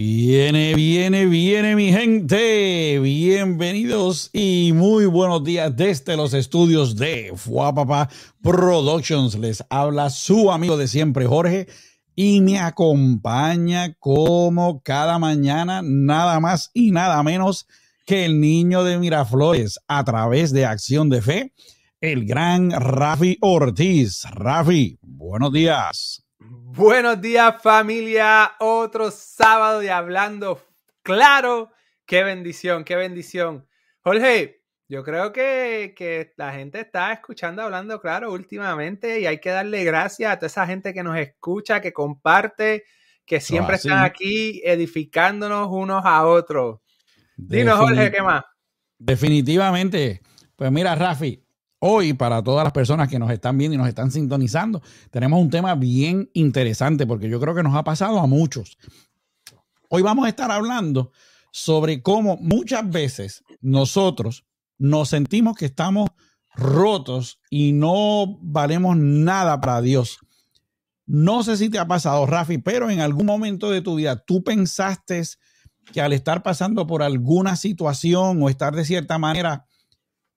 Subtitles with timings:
[0.00, 3.00] Viene, viene, viene mi gente.
[3.00, 8.08] Bienvenidos y muy buenos días desde los estudios de Fuapapa
[8.40, 9.36] Productions.
[9.36, 11.66] Les habla su amigo de siempre, Jorge,
[12.14, 17.66] y me acompaña como cada mañana, nada más y nada menos
[18.06, 21.54] que el niño de Miraflores a través de Acción de Fe,
[22.00, 24.22] el gran Rafi Ortiz.
[24.30, 26.27] Rafi, buenos días.
[26.50, 30.62] Buenos días familia, otro sábado de hablando
[31.02, 31.70] claro.
[32.06, 33.66] Qué bendición, qué bendición.
[34.00, 39.84] Jorge, yo creo que, la gente está escuchando hablando claro últimamente y hay que darle
[39.84, 42.84] gracias a toda esa gente que nos escucha, que comparte,
[43.26, 46.80] que siempre están aquí edificándonos unos a otros.
[47.36, 48.44] Dinos, Jorge, ¿qué más?
[48.96, 50.22] Definitivamente.
[50.56, 51.44] Pues mira, Rafi,
[51.80, 55.48] Hoy, para todas las personas que nos están viendo y nos están sintonizando, tenemos un
[55.48, 58.78] tema bien interesante porque yo creo que nos ha pasado a muchos.
[59.88, 61.12] Hoy vamos a estar hablando
[61.52, 64.44] sobre cómo muchas veces nosotros
[64.76, 66.10] nos sentimos que estamos
[66.52, 70.18] rotos y no valemos nada para Dios.
[71.06, 74.42] No sé si te ha pasado, Rafi, pero en algún momento de tu vida tú
[74.42, 75.22] pensaste
[75.92, 79.67] que al estar pasando por alguna situación o estar de cierta manera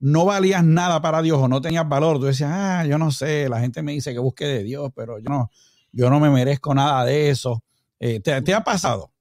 [0.02, 3.48] no valías nada para Dios o no tenías valor, tú decías, ah, yo no sé,
[3.48, 5.52] la gente me dice que busque de Dios, pero yo no,
[5.92, 7.64] yo no me merezco nada de eso.
[8.00, 9.12] Eh, ¿te, ha pasado?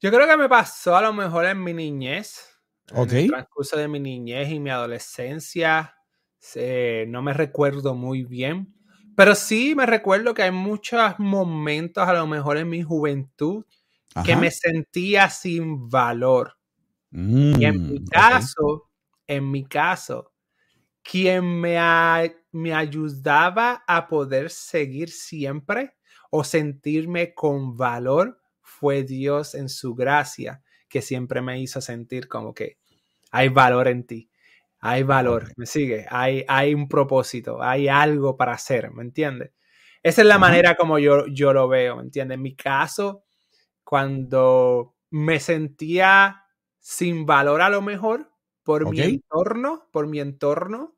[0.00, 2.48] Yo creo que me pasó a lo mejor en mi niñez.
[2.92, 5.94] En el transcurso de mi niñez y mi adolescencia.
[7.06, 8.74] no me recuerdo muy bien.
[9.14, 13.64] Pero sí me recuerdo que hay muchos momentos, a lo mejor en mi juventud,
[14.24, 16.56] que me sentía sin valor.
[17.12, 18.90] y en mi mm, caso,
[19.36, 20.32] en mi caso,
[21.02, 21.76] quien me,
[22.52, 25.96] me ayudaba a poder seguir siempre
[26.30, 32.54] o sentirme con valor fue Dios en su gracia, que siempre me hizo sentir como
[32.54, 32.78] que
[33.30, 34.30] hay valor en ti,
[34.80, 36.06] hay valor, ¿me sigue?
[36.10, 39.52] Hay, hay un propósito, hay algo para hacer, ¿me entiendes?
[40.02, 42.34] Esa es la manera como yo, yo lo veo, ¿me entiendes?
[42.34, 43.24] En mi caso,
[43.84, 46.42] cuando me sentía
[46.80, 48.31] sin valor a lo mejor,
[48.62, 50.96] por mi entorno, por mi entorno,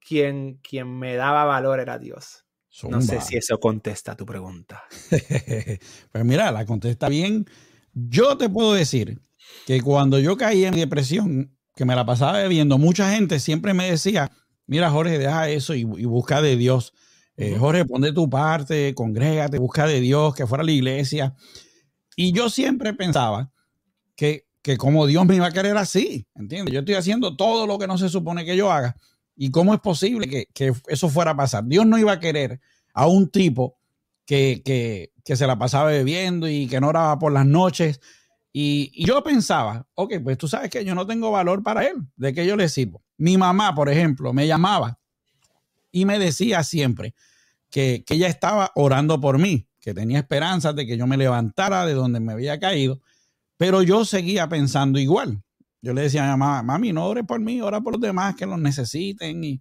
[0.00, 2.44] quien, quien me daba valor era Dios.
[2.88, 4.82] No sé si eso contesta tu pregunta.
[6.12, 7.46] pues mira, la contesta bien.
[7.92, 9.20] Yo te puedo decir
[9.66, 13.90] que cuando yo caí en depresión, que me la pasaba bebiendo, mucha gente siempre me
[13.90, 14.32] decía,
[14.66, 16.92] mira Jorge, deja eso y, busca de Dios.
[17.36, 21.34] Eh, Jorge, pon de tu parte, congrégate, busca de Dios, que fuera a la iglesia.
[22.16, 23.52] Y yo siempre pensaba
[24.16, 26.72] que que como Dios me iba a querer así, ¿entiendes?
[26.72, 28.96] Yo estoy haciendo todo lo que no se supone que yo haga.
[29.36, 31.66] ¿Y cómo es posible que, eso fuera a pasar?
[31.66, 32.62] Dios no iba a querer
[32.94, 33.76] a un tipo
[34.24, 38.00] que, se la pasaba bebiendo y que no oraba por las noches.
[38.54, 42.32] Y, yo pensaba, ok, pues tú sabes que yo no tengo valor para él, ¿de
[42.32, 43.02] qué yo le sirvo?
[43.18, 44.98] Mi mamá, por ejemplo, me llamaba
[45.92, 47.14] y me decía siempre
[47.68, 51.84] que, que ella estaba orando por mí, que tenía esperanzas de que yo me levantara
[51.84, 53.02] de donde me había caído
[53.56, 55.42] pero yo seguía pensando igual.
[55.84, 58.34] Yo le decía a mi mamá, mami, no ore por mí, ora por los demás
[58.34, 59.44] que los necesiten.
[59.44, 59.60] Y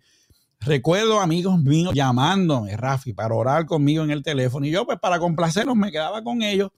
[0.61, 4.65] recuerdo amigos míos llamándome, Rafi, para orar conmigo en el teléfono.
[4.65, 6.71] Y yo, pues, para complacerlos, me quedaba con ellos.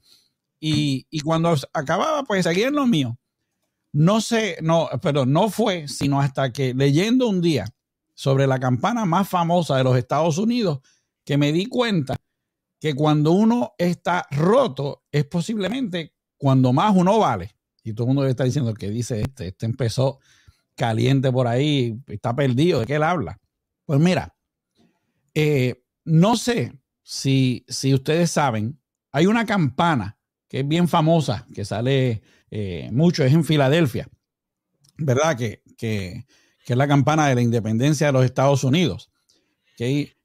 [0.58, 3.16] Y, cuando acababa, pues, seguía en lo mío.
[3.92, 7.66] No sé, no, pero no fue sino hasta que leyendo un día
[8.14, 10.80] sobre la campana más famosa de los Estados Unidos,
[11.24, 12.16] que me di cuenta
[12.80, 18.26] que cuando uno está roto es posiblemente cuando más uno vale, y todo el mundo
[18.26, 20.18] está diciendo que dice este, este empezó
[20.74, 23.38] caliente por ahí, está perdido, ¿de qué él habla?
[23.84, 24.34] Pues mira,
[25.34, 28.80] eh, no sé si, si ustedes saben,
[29.12, 34.08] hay una campana que es bien famosa, que sale eh, mucho, es en Filadelfia,
[34.98, 35.36] ¿verdad?
[35.36, 36.26] Que, que,
[36.66, 39.12] es la campana de la independencia de los Estados Unidos.
[39.76, 40.16] Que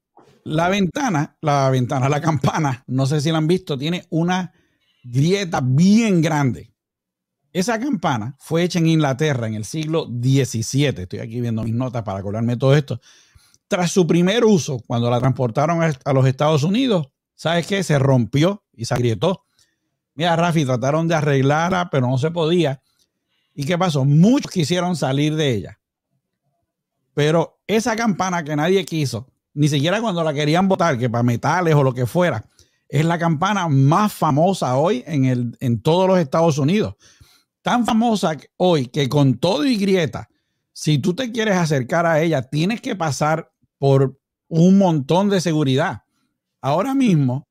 [0.44, 4.52] la ventana, la ventana, la campana, no sé si la han visto, tiene una
[5.04, 6.74] grieta bien grande.
[7.53, 11.02] Esa campana fue hecha en Inglaterra en el siglo XVII.
[11.02, 13.02] Estoy aquí viendo mis notas para colarme todo esto.
[13.68, 17.84] Tras su primer uso, cuando la transportaron a los Estados Unidos, ¿sabes qué?
[17.84, 19.46] Se rompió y se agrietó.
[20.16, 22.82] Mira, Rafi, trataron de arreglarla, pero no se podía.
[23.54, 24.06] ¿Y qué pasó?
[24.06, 25.80] Muchos quisieron salir de ella.
[27.14, 31.76] Pero esa campana que nadie quiso, ni siquiera cuando la querían botar, que para metales
[31.76, 32.44] o lo que fuera,
[32.91, 36.96] es la campana más famosa hoy en, el, en todos los Estados Unidos.
[37.61, 40.28] Tan famosa hoy que con todo y grieta,
[40.73, 46.02] si tú te quieres acercar a ella, tienes que pasar por un montón de seguridad.
[46.59, 47.47] Ahora mismo,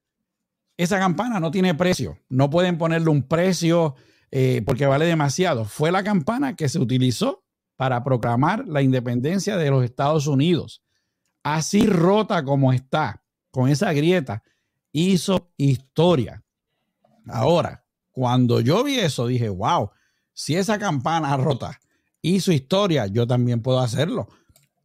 [0.77, 2.19] esa campana no tiene precio.
[2.29, 3.95] No pueden ponerle un precio
[4.31, 5.65] eh, porque vale demasiado.
[5.65, 7.45] Fue la campana que se utilizó
[7.77, 10.83] para proclamar la independencia de los Estados Unidos.
[11.43, 14.43] Así rota como está, con esa grieta,
[14.93, 16.43] hizo historia.
[17.27, 19.91] Ahora, cuando yo vi eso, dije, wow,
[20.33, 21.81] si esa campana rota
[22.23, 24.29] hizo historia, yo también puedo hacerlo.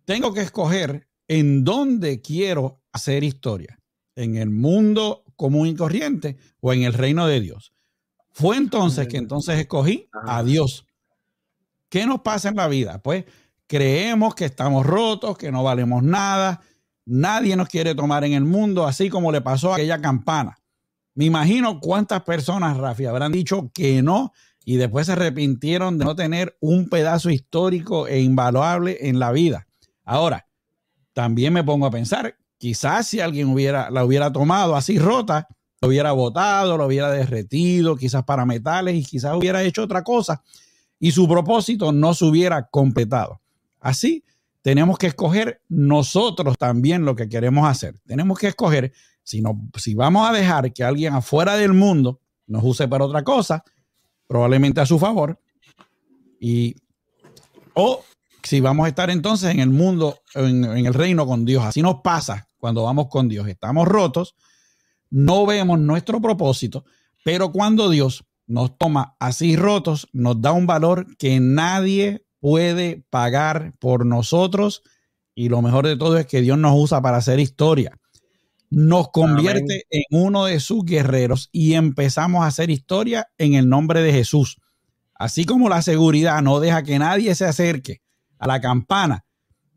[0.05, 3.79] Tengo que escoger en dónde quiero hacer historia,
[4.15, 7.73] en el mundo común y corriente o en el reino de Dios.
[8.31, 10.85] Fue entonces que entonces escogí a Dios.
[11.89, 13.01] ¿Qué nos pasa en la vida?
[13.01, 13.25] Pues
[13.67, 16.61] creemos que estamos rotos, que no valemos nada,
[17.05, 20.57] nadie nos quiere tomar en el mundo, así como le pasó a aquella campana.
[21.13, 24.33] Me imagino cuántas personas, Rafi, habrán dicho que no
[24.65, 29.67] y después se arrepintieron de no tener un pedazo histórico e invaluable en la vida.
[30.03, 30.47] Ahora,
[31.13, 35.47] también me pongo a pensar, quizás si alguien hubiera, la hubiera tomado así rota,
[35.81, 40.41] lo hubiera botado, lo hubiera derretido, quizás para metales y quizás hubiera hecho otra cosa
[40.99, 43.41] y su propósito no se hubiera completado.
[43.79, 44.23] Así,
[44.65, 47.99] tenemos que escoger nosotros también lo que queremos hacer.
[48.07, 52.63] Tenemos que escoger si, no, si vamos a dejar que alguien afuera del mundo nos
[52.63, 53.63] use para otra cosa,
[54.25, 55.39] probablemente a su favor,
[56.39, 56.75] y,
[57.75, 58.03] o
[58.41, 61.63] si vamos a estar entonces en el mundo, en, en el reino con Dios.
[61.63, 63.47] Así nos pasa cuando vamos con Dios.
[63.47, 64.35] Estamos rotos,
[65.11, 66.85] no vemos nuestro propósito,
[67.23, 73.73] pero cuando Dios nos toma así rotos, nos da un valor que nadie puede pagar
[73.79, 74.83] por nosotros.
[75.33, 77.97] Y lo mejor de todo es que Dios nos usa para hacer historia.
[78.69, 84.03] Nos convierte en uno de sus guerreros y empezamos a hacer historia en el nombre
[84.03, 84.61] de Jesús.
[85.15, 88.03] Así como la seguridad no deja que nadie se acerque
[88.37, 89.25] a la campana,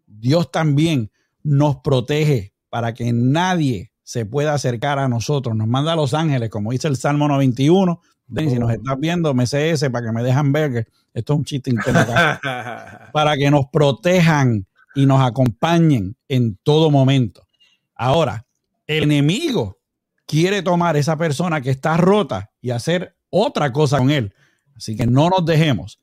[0.07, 1.11] Dios también
[1.43, 5.57] nos protege para que nadie se pueda acercar a nosotros.
[5.57, 7.99] Nos manda a los ángeles, como dice el Salmo 91.
[8.37, 11.45] Si nos estás viendo, me sé ese para que me dejan ver esto es un
[11.45, 12.01] chiste interno.
[13.13, 17.47] para que nos protejan y nos acompañen en todo momento.
[17.95, 18.47] Ahora,
[18.87, 19.79] el enemigo
[20.27, 24.33] quiere tomar esa persona que está rota y hacer otra cosa con él.
[24.77, 25.99] Así que no nos dejemos.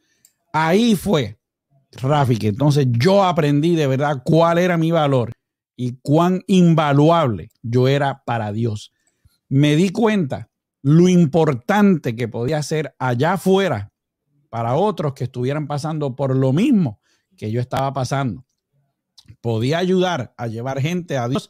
[0.52, 1.38] Ahí fue
[1.94, 5.32] Rafi, que entonces yo aprendí de verdad cuál era mi valor
[5.78, 8.92] y cuán invaluable yo era para Dios.
[9.48, 10.50] Me di cuenta
[10.86, 13.92] lo importante que podía ser allá afuera
[14.52, 17.02] para otros que estuvieran pasando por lo mismo
[17.36, 18.46] que yo estaba pasando.
[19.42, 21.50] Podía ayudar a llevar gente a Dios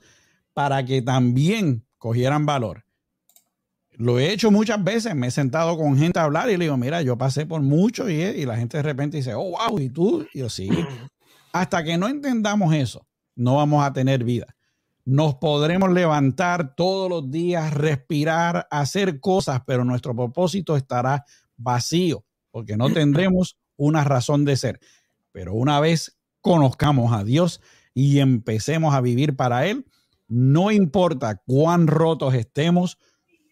[0.53, 2.85] para que también cogieran valor.
[3.91, 6.77] Lo he hecho muchas veces, me he sentado con gente a hablar y le digo,
[6.77, 9.89] mira, yo pasé por mucho y, y la gente de repente dice, oh, wow, ¿y
[9.89, 10.25] tú?
[10.33, 10.69] Y yo, sí.
[11.51, 13.05] Hasta que no entendamos eso,
[13.35, 14.54] no vamos a tener vida.
[15.05, 21.25] Nos podremos levantar todos los días, respirar, hacer cosas, pero nuestro propósito estará
[21.57, 24.79] vacío, porque no tendremos una razón de ser.
[25.31, 27.61] Pero una vez conozcamos a Dios
[27.93, 29.85] y empecemos a vivir para Él,
[30.27, 32.97] no importa cuán rotos estemos,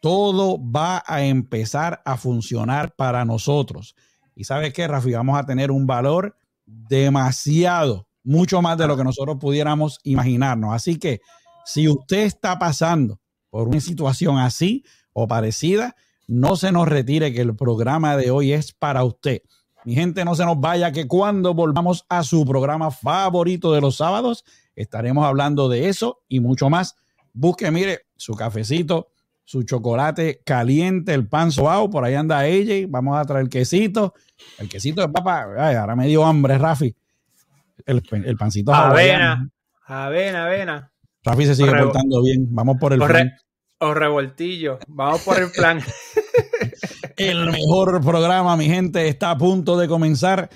[0.02, 3.96] todo va a empezar a funcionar para nosotros.
[4.36, 6.36] Y sabes qué, Rafi, vamos a tener un valor
[6.66, 10.74] demasiado, mucho más de lo que nosotros pudiéramos imaginarnos.
[10.74, 11.22] Así que
[11.66, 13.20] si usted está pasando
[13.50, 14.84] por una situación así
[15.14, 15.96] o parecida,
[16.28, 19.42] no se nos retire que el programa de hoy es para usted.
[19.86, 23.98] Mi gente, no se nos vaya que cuando volvamos a su programa favorito de los
[23.98, 26.96] sábados, estaremos hablando de eso y mucho más.
[27.34, 29.10] Busque, mire, su cafecito,
[29.44, 34.14] su chocolate caliente, el pan suave, por ahí anda ella, vamos a traer quesito,
[34.58, 36.96] el quesito de papa, ay, ahora me dio hambre, Rafi,
[37.86, 39.50] el, el pancito avena,
[39.86, 40.93] avena, avena.
[41.24, 43.34] Rafi se sigue portando bien, vamos por el plan.
[43.80, 45.82] O revoltillo, vamos por el plan.
[47.18, 50.50] el mejor programa, mi gente, está a punto de comenzar.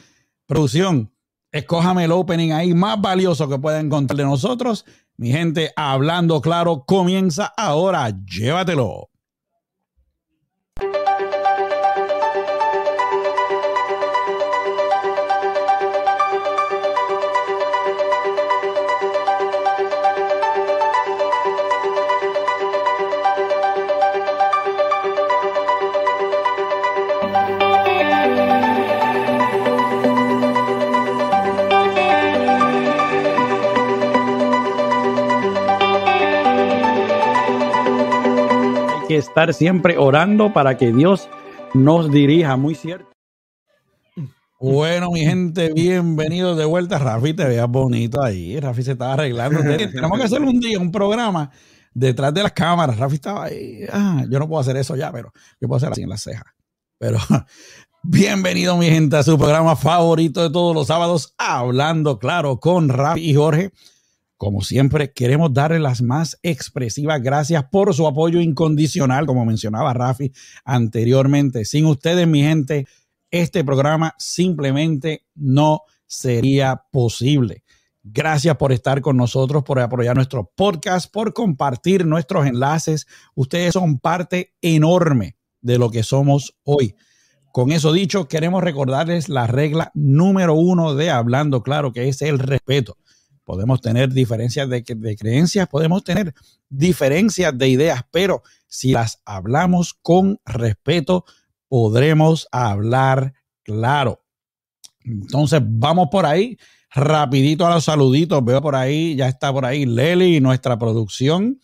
[0.46, 1.12] Producción,
[1.52, 4.86] escójame el opening ahí más valioso que pueda encontrar de nosotros
[5.20, 8.12] mi gente, hablando claro, comienza ahora.
[8.24, 9.10] Llévatelo.
[39.18, 41.28] Que estar siempre orando para que Dios
[41.74, 43.10] nos dirija, muy cierto.
[44.60, 47.00] Bueno, mi gente, bienvenidos de vuelta.
[47.00, 48.60] Rafi, te veas bonito ahí.
[48.60, 49.60] Rafi se está arreglando.
[49.92, 51.50] Tenemos que hacer un día un programa
[51.94, 52.98] detrás de las cámaras.
[52.98, 53.86] Rafi estaba ahí.
[53.92, 56.54] Ah, yo no puedo hacer eso ya, pero yo puedo hacer así en las cejas.
[57.00, 57.18] Pero
[58.04, 63.22] bienvenido, mi gente, a su programa favorito de todos los sábados, Hablando Claro con Rafi
[63.22, 63.72] y Jorge.
[64.38, 70.32] Como siempre, queremos darle las más expresivas gracias por su apoyo incondicional, como mencionaba Rafi
[70.64, 71.66] anteriormente.
[71.66, 72.86] Sin ustedes, mi gente,
[73.32, 77.64] este programa simplemente no sería posible.
[78.04, 83.08] Gracias por estar con nosotros, por apoyar nuestro podcast, por compartir nuestros enlaces.
[83.34, 86.96] Ustedes son parte enorme de lo que somos hoy.
[87.52, 92.38] Con eso dicho, queremos recordarles la regla número uno de Hablando Claro, que es el
[92.38, 92.98] respeto.
[93.48, 96.34] Podemos tener diferencias de, de, creencias, podemos tener
[96.68, 101.24] diferencias de ideas, pero si las hablamos con respeto,
[101.70, 104.22] podremos hablar claro.
[105.06, 106.58] Entonces, vamos por ahí
[106.92, 108.44] rapidito a los saluditos.
[108.44, 111.62] Veo por ahí, ya está por ahí Leli, nuestra producción.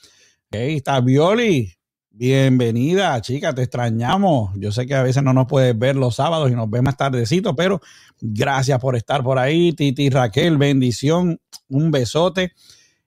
[0.52, 1.74] Ahí está Violi.
[2.16, 4.52] Bienvenida, chica, te extrañamos.
[4.58, 6.96] Yo sé que a veces no nos puedes ver los sábados y nos ves más
[6.96, 7.82] tardecito, pero
[8.22, 9.74] gracias por estar por ahí.
[9.74, 12.54] Titi Raquel, bendición, un besote.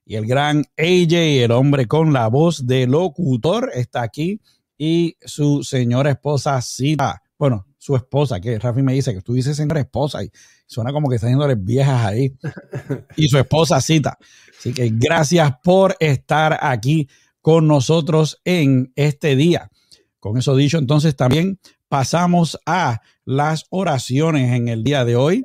[0.04, 4.40] Y el gran AJ, el hombre con la voz de locutor, está aquí.
[4.76, 7.22] Y su señora esposa Cita.
[7.38, 10.32] Bueno, su esposa, que Rafi me dice que tú dices señora esposa y
[10.66, 12.36] suena como que está haciéndoles viejas ahí.
[13.16, 14.18] Y su esposa cita.
[14.58, 17.08] Así que gracias por estar aquí
[17.46, 19.70] con nosotros en este día.
[20.18, 25.44] Con eso dicho, entonces también pasamos a las oraciones en el día de hoy.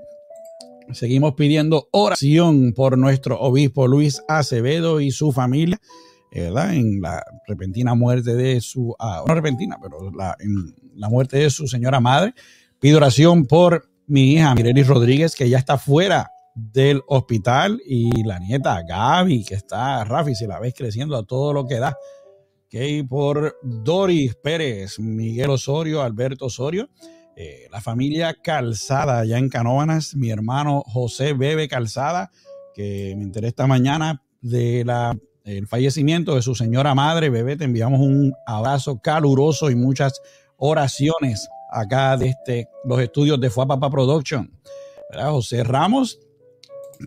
[0.93, 5.79] Seguimos pidiendo oración por nuestro obispo Luis Acevedo y su familia.
[6.33, 6.73] ¿verdad?
[6.73, 11.51] En la repentina muerte de su, ah, no repentina, pero la, en la muerte de
[11.51, 12.33] su señora madre.
[12.79, 18.39] Pido oración por mi hija Mirelis Rodríguez, que ya está fuera del hospital, y la
[18.39, 21.95] nieta Gaby, que está, Rafi, si la ves creciendo a todo lo que da.
[22.67, 26.89] Okay, por Doris Pérez, Miguel Osorio, Alberto Osorio,
[27.35, 32.31] eh, la familia Calzada allá en Canóvanas, mi hermano José Bebe Calzada,
[32.73, 34.85] que me enteré esta mañana de
[35.67, 40.21] fallecimiento de su señora madre, bebé, te enviamos un abrazo caluroso y muchas
[40.55, 44.49] oraciones acá de este, los estudios de Fuapapa Production.
[45.13, 46.19] José Ramos,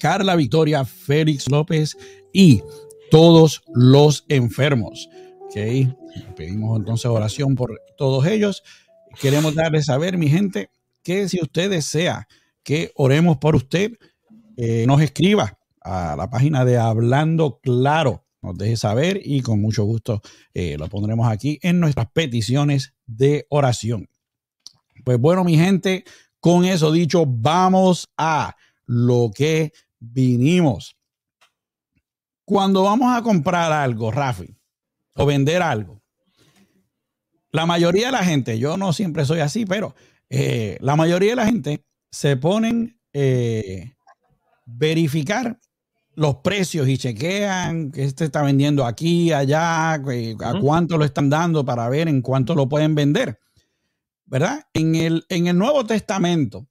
[0.01, 1.97] Carla Victoria, Félix López
[2.33, 2.63] y
[3.11, 5.09] todos los enfermos.
[5.47, 5.95] Okay.
[6.37, 8.63] Pedimos entonces oración por todos ellos.
[9.21, 10.71] Queremos darles a ver, mi gente,
[11.03, 12.27] que si usted desea
[12.63, 13.93] que oremos por usted,
[14.57, 19.85] eh, nos escriba a la página de Hablando Claro nos deje saber y con mucho
[19.85, 20.21] gusto
[20.53, 24.11] eh, lo pondremos aquí en nuestras peticiones de oración.
[25.03, 26.05] Pues bueno, mi gente,
[26.41, 29.73] con eso dicho, vamos a lo que
[30.12, 30.96] vinimos.
[32.44, 34.56] Cuando vamos a comprar algo, Rafi,
[35.14, 36.02] o vender algo,
[37.50, 39.94] la mayoría de la gente, yo no siempre soy así, pero
[40.28, 43.94] eh, la mayoría de la gente se ponen eh,
[44.66, 45.58] verificar
[46.16, 51.64] los precios y chequean que este está vendiendo aquí, allá, a cuánto lo están dando
[51.64, 53.38] para ver en cuánto lo pueden vender.
[54.26, 54.66] ¿Verdad?
[54.73, 56.66] En el, en el Nuevo Testamento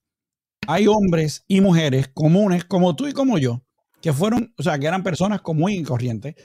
[0.67, 3.61] hay hombres y mujeres comunes como tú y como yo,
[4.01, 6.35] que fueron, o sea, que eran personas comunes y corrientes,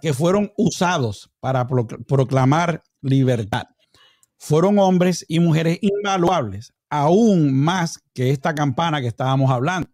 [0.00, 3.64] que fueron usados para proclamar libertad.
[4.36, 9.88] Fueron hombres y mujeres invaluables, aún más que esta campana que estábamos hablando.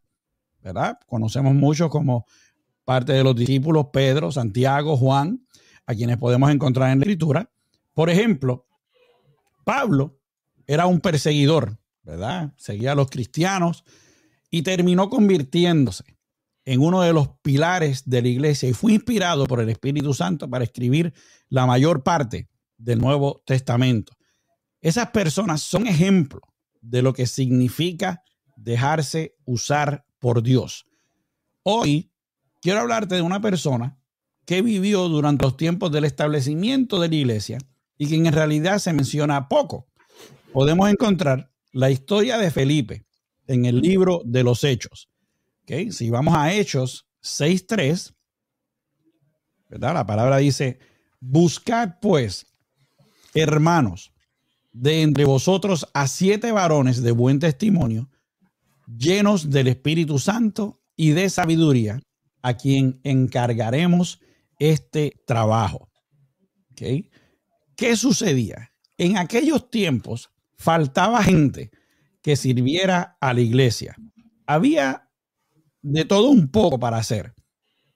[0.64, 0.98] ¿verdad?
[1.06, 2.26] Conocemos muchos como
[2.84, 5.46] parte de los discípulos Pedro, Santiago, Juan,
[5.86, 7.50] a quienes podemos encontrar en la escritura.
[7.92, 8.66] Por ejemplo,
[9.62, 10.18] Pablo
[10.66, 12.52] era un perseguidor, ¿verdad?
[12.56, 13.84] Seguía a los cristianos
[14.50, 16.04] y terminó convirtiéndose
[16.64, 20.48] en uno de los pilares de la iglesia y fue inspirado por el Espíritu Santo
[20.48, 21.12] para escribir
[21.48, 24.12] la mayor parte del Nuevo Testamento.
[24.80, 26.40] Esas personas son ejemplo
[26.80, 28.22] de lo que significa
[28.56, 30.86] dejarse usar por Dios.
[31.62, 32.12] Hoy
[32.60, 33.98] quiero hablarte de una persona
[34.44, 37.58] que vivió durante los tiempos del establecimiento de la iglesia
[37.96, 39.86] y que en realidad se menciona poco.
[40.52, 43.04] Podemos encontrar la historia de Felipe
[43.46, 45.10] en el libro de los Hechos.
[45.64, 45.90] ¿Okay?
[45.90, 48.14] Si vamos a Hechos 6.3,
[49.68, 49.94] ¿verdad?
[49.94, 50.78] La palabra dice,
[51.20, 52.46] buscad pues,
[53.34, 54.12] hermanos,
[54.72, 58.08] de entre vosotros a siete varones de buen testimonio,
[58.86, 62.00] llenos del Espíritu Santo y de sabiduría,
[62.42, 64.20] a quien encargaremos
[64.58, 65.90] este trabajo.
[66.76, 68.70] ¿Qué sucedía?
[68.96, 70.30] En aquellos tiempos
[70.64, 71.70] faltaba gente
[72.22, 73.94] que sirviera a la iglesia.
[74.46, 75.10] Había
[75.82, 77.34] de todo un poco para hacer.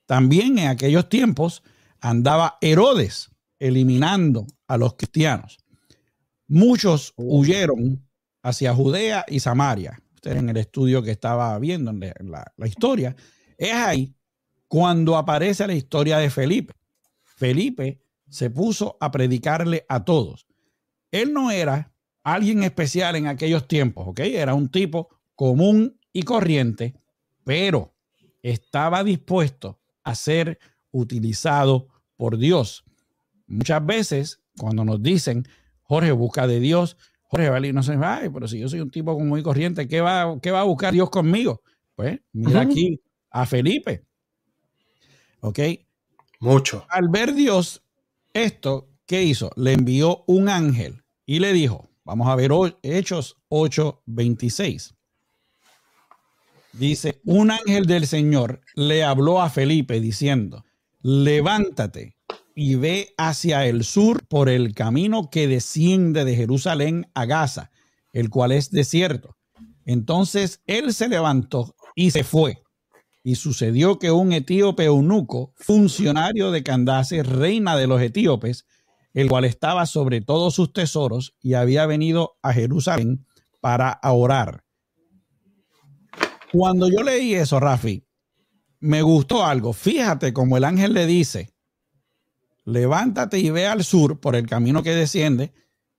[0.05, 1.63] También en aquellos tiempos
[1.99, 5.57] andaba Herodes eliminando a los cristianos.
[6.47, 8.07] Muchos huyeron
[8.43, 9.99] hacia Judea y Samaria.
[10.15, 13.17] Usted en el estudio que estaba viendo en la, la historia,
[13.57, 14.15] es ahí
[14.67, 16.75] cuando aparece la historia de Felipe.
[17.23, 20.47] Felipe se puso a predicarle a todos.
[21.11, 21.95] Él no era
[22.35, 24.21] alguien especial en aquellos tiempos, ¿ok?
[24.21, 26.95] Era un tipo común y corriente,
[27.45, 27.95] pero
[28.43, 30.59] estaba dispuesto a ser
[30.91, 32.85] utilizado por Dios.
[33.47, 35.47] Muchas veces, cuando nos dicen,
[35.83, 39.15] Jorge, busca de Dios, Jorge Valí no se va, pero si yo soy un tipo
[39.15, 41.63] común y corriente, ¿qué va, ¿qué va a buscar Dios conmigo?
[41.95, 44.05] Pues mira aquí a Felipe.
[45.41, 45.59] ¿Ok?
[46.41, 46.87] Mucho.
[46.89, 47.83] Al ver Dios
[48.33, 49.51] esto, ¿qué hizo?
[49.57, 52.51] Le envió un ángel y le dijo, vamos a ver
[52.83, 54.95] Hechos 8:26.
[56.73, 60.65] Dice, un ángel del Señor le habló a Felipe diciendo,
[61.03, 62.17] levántate
[62.55, 67.71] y ve hacia el sur por el camino que desciende de Jerusalén a Gaza,
[68.15, 69.37] el cual es desierto.
[69.85, 72.63] Entonces él se levantó y se fue.
[73.23, 78.65] Y sucedió que un etíope eunuco, funcionario de Candace, reina de los etíopes,
[79.21, 83.27] el cual estaba sobre todos sus tesoros y había venido a Jerusalén
[83.61, 84.63] para orar.
[86.53, 88.07] Cuando yo leí eso, Rafi,
[88.79, 89.73] me gustó algo.
[89.73, 91.53] Fíjate como el ángel le dice,
[92.65, 95.53] levántate y ve al sur por el camino que desciende.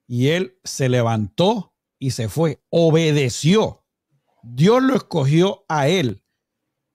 [0.08, 3.84] Y él se levantó y se fue, obedeció.
[4.44, 6.24] Dios lo escogió a él,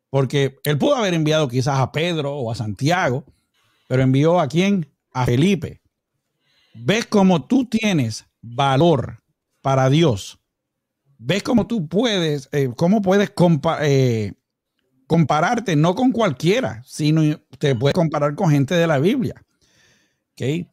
[0.08, 3.26] porque él pudo haber enviado quizás a Pedro o a Santiago,
[3.88, 4.90] pero envió a quién?
[5.12, 5.83] A Felipe.
[6.74, 9.22] ¿Ves cómo tú tienes valor
[9.62, 10.38] para Dios?
[11.18, 13.32] ves cómo tú puedes, eh, cómo puedes
[13.80, 14.32] eh,
[15.06, 17.22] compararte, no con cualquiera, sino
[17.58, 19.34] te puedes comparar con gente de la Biblia.
[20.32, 20.68] ¿Okay?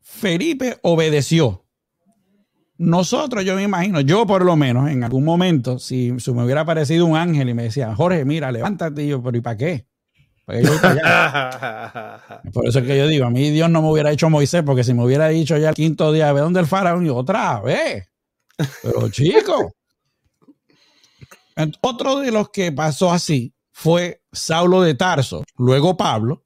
[0.00, 1.64] Felipe obedeció.
[2.78, 7.06] Nosotros, yo me imagino, yo por lo menos, en algún momento, si, me hubiera aparecido
[7.06, 9.86] un ángel y me decía, Jorge, mira, levántate, y yo, pero ¿y para qué?
[10.52, 10.68] Pues
[12.52, 14.84] por eso es que yo digo, a mí Dios no me hubiera hecho Moisés, porque
[14.84, 18.06] si me hubiera dicho ya el quinto día, ve dónde el faraón, y otra vez.
[18.82, 19.72] Pero chico.
[21.80, 26.44] Otro de los que pasó así fue Saulo de Tarso, luego Pablo.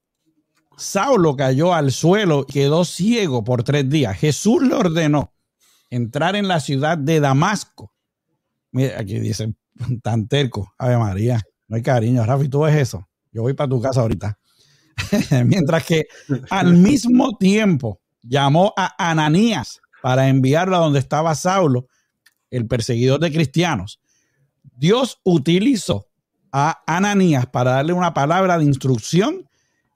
[0.76, 4.16] Saulo cayó al suelo y quedó ciego por tres días.
[4.16, 5.32] Jesús le ordenó
[5.90, 7.92] entrar en la ciudad de Damasco.
[8.72, 9.54] Mira, aquí dice
[10.02, 10.74] tan terco.
[10.78, 12.24] Ave María, no hay cariño.
[12.24, 13.08] Rafi, tú ves eso.
[13.36, 14.38] Yo voy para tu casa ahorita.
[15.44, 16.06] Mientras que
[16.48, 21.86] al mismo tiempo llamó a Ananías para enviarlo donde estaba Saulo
[22.50, 24.00] el perseguidor de cristianos,
[24.62, 26.08] Dios utilizó
[26.50, 29.46] a Ananías para darle una palabra de instrucción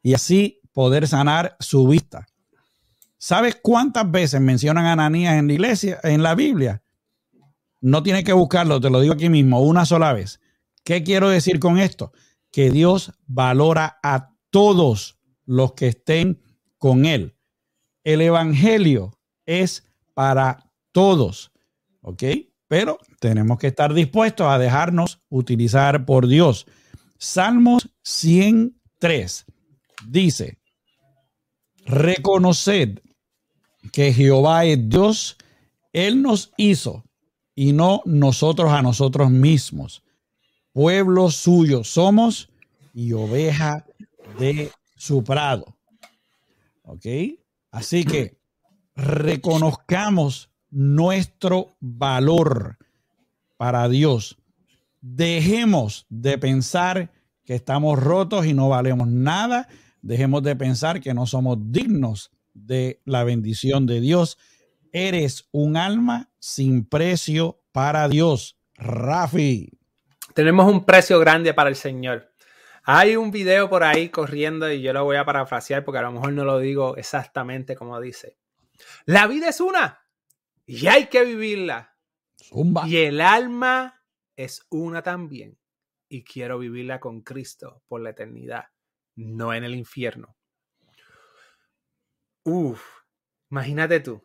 [0.03, 2.27] y así poder sanar su vista.
[3.17, 6.83] ¿Sabes cuántas veces mencionan Ananías en la iglesia, en la Biblia?
[7.81, 10.41] No tienes que buscarlo, te lo digo aquí mismo, una sola vez.
[10.85, 12.13] ¿Qué quiero decir con esto?
[12.51, 16.41] Que Dios valora a todos los que estén
[16.79, 17.37] con Él.
[18.05, 19.85] El Evangelio es
[20.15, 21.53] para todos.
[22.03, 22.23] ¿ok?
[22.69, 26.67] Pero tenemos que estar dispuestos a dejarnos utilizar por Dios.
[27.19, 29.45] Salmos 103
[30.07, 30.59] dice,
[31.85, 33.01] reconoced
[33.93, 35.37] que Jehová es Dios,
[35.93, 37.05] Él nos hizo
[37.55, 40.03] y no nosotros a nosotros mismos.
[40.73, 42.51] Pueblo suyo somos
[42.95, 43.85] y oveja
[44.39, 45.77] de su prado.
[46.83, 47.07] ¿Ok?
[47.71, 48.39] Así que
[48.95, 52.79] reconozcamos nuestro valor
[53.57, 54.39] para Dios.
[55.01, 57.11] Dejemos de pensar
[57.45, 59.69] que estamos rotos y no valemos nada.
[60.03, 64.39] Dejemos de pensar que no somos dignos de la bendición de Dios.
[64.93, 68.57] Eres un alma sin precio para Dios.
[68.75, 69.80] Rafi.
[70.35, 72.33] Tenemos un precio grande para el Señor.
[72.85, 76.13] Hay un video por ahí corriendo y yo lo voy a parafrasear porque a lo
[76.13, 78.39] mejor no lo digo exactamente como dice.
[79.05, 80.07] La vida es una
[80.67, 81.97] y hay que vivirla.
[82.87, 84.03] Y el alma
[84.37, 85.59] es una también.
[86.09, 88.67] Y quiero vivirla con Cristo por la eternidad,
[89.15, 90.37] no en el infierno.
[92.45, 92.83] Uf,
[93.51, 94.25] imagínate tú.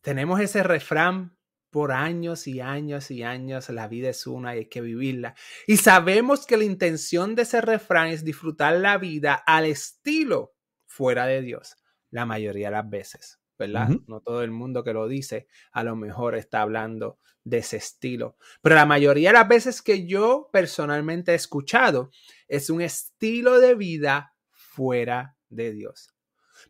[0.00, 1.35] Tenemos ese refrán
[1.76, 3.68] por años y años y años.
[3.68, 5.34] La vida es una y hay que vivirla.
[5.66, 10.54] Y sabemos que la intención de ese refrán es disfrutar la vida al estilo
[10.86, 11.76] fuera de Dios,
[12.08, 13.40] la mayoría de las veces.
[13.58, 13.90] ¿verdad?
[14.06, 18.38] No todo el mundo que lo dice a lo mejor está hablando de ese estilo.
[18.62, 22.10] Pero la mayoría de las veces que yo personalmente he escuchado
[22.48, 26.14] es un estilo de vida fuera de Dios.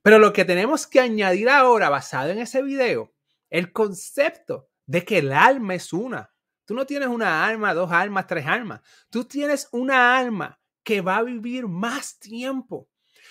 [0.03, 3.14] Pero lo que tenemos que añadir ahora, basado en ese video,
[3.51, 6.33] el concepto de que el alma es una.
[6.64, 8.81] Tú no tienes una alma, dos almas, tres almas.
[9.11, 12.88] Tú tienes una alma que va a vivir más tiempo.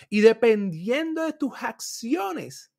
[0.10, 2.74] Y dependiendo de tus acciones,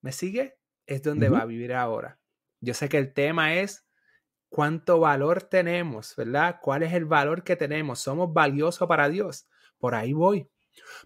[0.00, 0.56] ¿me sigue?
[0.86, 2.20] Es donde va a vivir ahora.
[2.60, 3.84] Yo sé que el tema es
[4.48, 6.58] cuánto valor tenemos, ¿verdad?
[6.62, 8.00] ¿Cuál es el valor que tenemos?
[8.00, 9.48] ¿Somos valiosos para Dios?
[9.78, 10.48] Por ahí voy.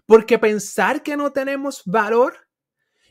[0.05, 2.47] Porque pensar que no tenemos valor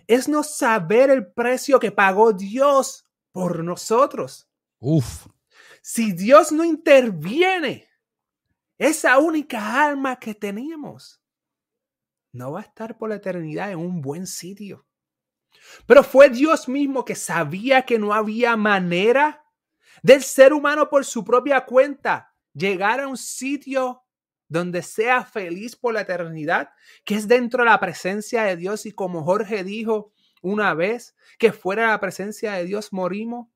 [0.06, 3.07] es no saber el precio que pagó Dios
[3.38, 4.50] por nosotros.
[4.80, 5.28] Uf.
[5.80, 7.88] Si Dios no interviene,
[8.76, 11.22] esa única alma que tenemos
[12.32, 14.88] no va a estar por la eternidad en un buen sitio.
[15.86, 19.44] Pero fue Dios mismo que sabía que no había manera
[20.02, 24.02] del ser humano por su propia cuenta llegar a un sitio
[24.48, 26.70] donde sea feliz por la eternidad,
[27.04, 31.52] que es dentro de la presencia de Dios y como Jorge dijo una vez, que
[31.52, 33.48] fuera de la presencia de Dios morimos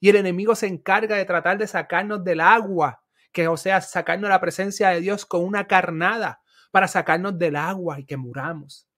[0.00, 4.28] y el enemigo se encarga de tratar de sacarnos del agua, que o sea, sacarnos
[4.28, 8.88] de la presencia de Dios con una carnada para sacarnos del agua y que muramos.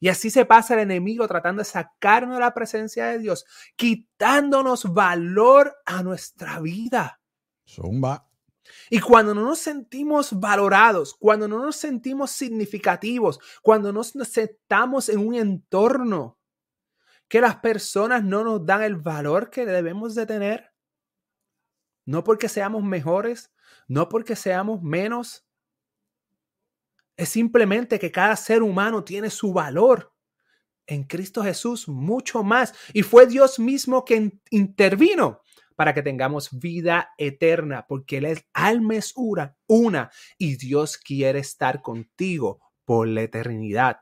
[0.00, 3.44] Y así se pasa el enemigo tratando de sacarnos de la presencia de Dios,
[3.76, 7.20] quitándonos valor a nuestra vida.
[7.68, 8.26] Zumba.
[8.88, 15.26] Y cuando no nos sentimos valorados, cuando no nos sentimos significativos, cuando nos aceptamos en
[15.26, 16.38] un entorno
[17.30, 20.72] que las personas no nos dan el valor que debemos de tener,
[22.04, 23.52] no porque seamos mejores,
[23.86, 25.46] no porque seamos menos,
[27.16, 30.12] es simplemente que cada ser humano tiene su valor
[30.88, 32.74] en Cristo Jesús mucho más.
[32.92, 35.40] Y fue Dios mismo quien intervino
[35.76, 41.80] para que tengamos vida eterna, porque el alma es una, una y Dios quiere estar
[41.80, 44.00] contigo por la eternidad.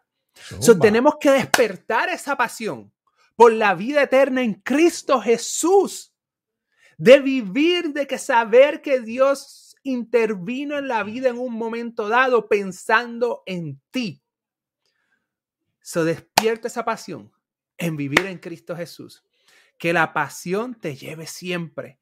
[0.60, 2.90] So, tenemos que despertar esa pasión
[3.38, 6.12] por la vida eterna en Cristo Jesús,
[6.96, 12.48] de vivir, de que saber que Dios intervino en la vida en un momento dado
[12.48, 14.24] pensando en ti.
[15.80, 17.30] So despierta esa pasión
[17.76, 19.24] en vivir en Cristo Jesús.
[19.78, 22.00] Que la pasión te lleve siempre.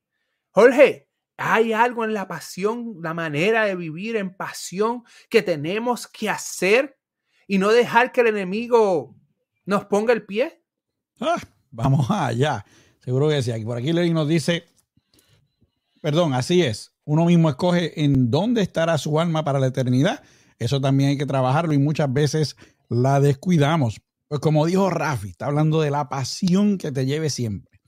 [0.53, 6.31] Jorge, hay algo en la pasión, la manera de vivir en pasión que tenemos que
[6.31, 6.99] hacer
[7.46, 9.14] y no dejar que el enemigo
[9.66, 10.62] nos ponga el pie.
[11.20, 12.64] Ah, vamos allá.
[13.00, 13.52] Seguro que sí.
[13.64, 14.64] Por aquí Lenin nos dice,
[16.00, 20.22] perdón, así es uno mismo escoge en dónde estará su alma para la eternidad.
[20.59, 22.57] Eso también hay que trabajarlo y muchas veces
[22.88, 24.00] la descuidamos.
[24.29, 27.81] Pues como dijo Rafi, está hablando de la pasión que te lleve siempre.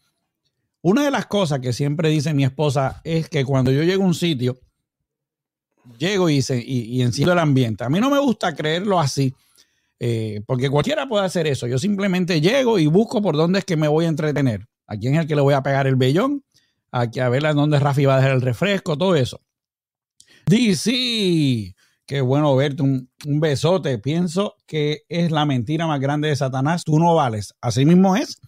[0.82, 4.06] Una de las cosas que siempre dice mi esposa es que cuando yo llego a
[4.06, 4.60] un sitio,
[5.98, 7.82] llego y, y, enciendo el ambiente.
[7.82, 9.34] A mí no me gusta creerlo así,
[10.00, 11.66] eh, porque cualquiera puede hacer eso.
[11.66, 14.66] Yo simplemente llego y busco por dónde es que me voy a entretener.
[14.87, 16.44] ¿A quién es el que le voy a pegar el vellón?
[16.90, 19.40] aquí a ver dónde Rafi va a dejar el refresco, todo eso.
[20.46, 21.74] DC,
[22.06, 23.98] qué bueno verte, un, besote.
[23.98, 26.84] Pienso que es la mentira más grande de Satanás.
[26.84, 27.54] Tú no vales.
[27.61, 28.40] Así mismo es.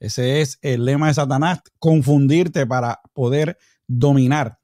[0.00, 4.58] Ese es el lema de Satanás, confundirte para poder dominar.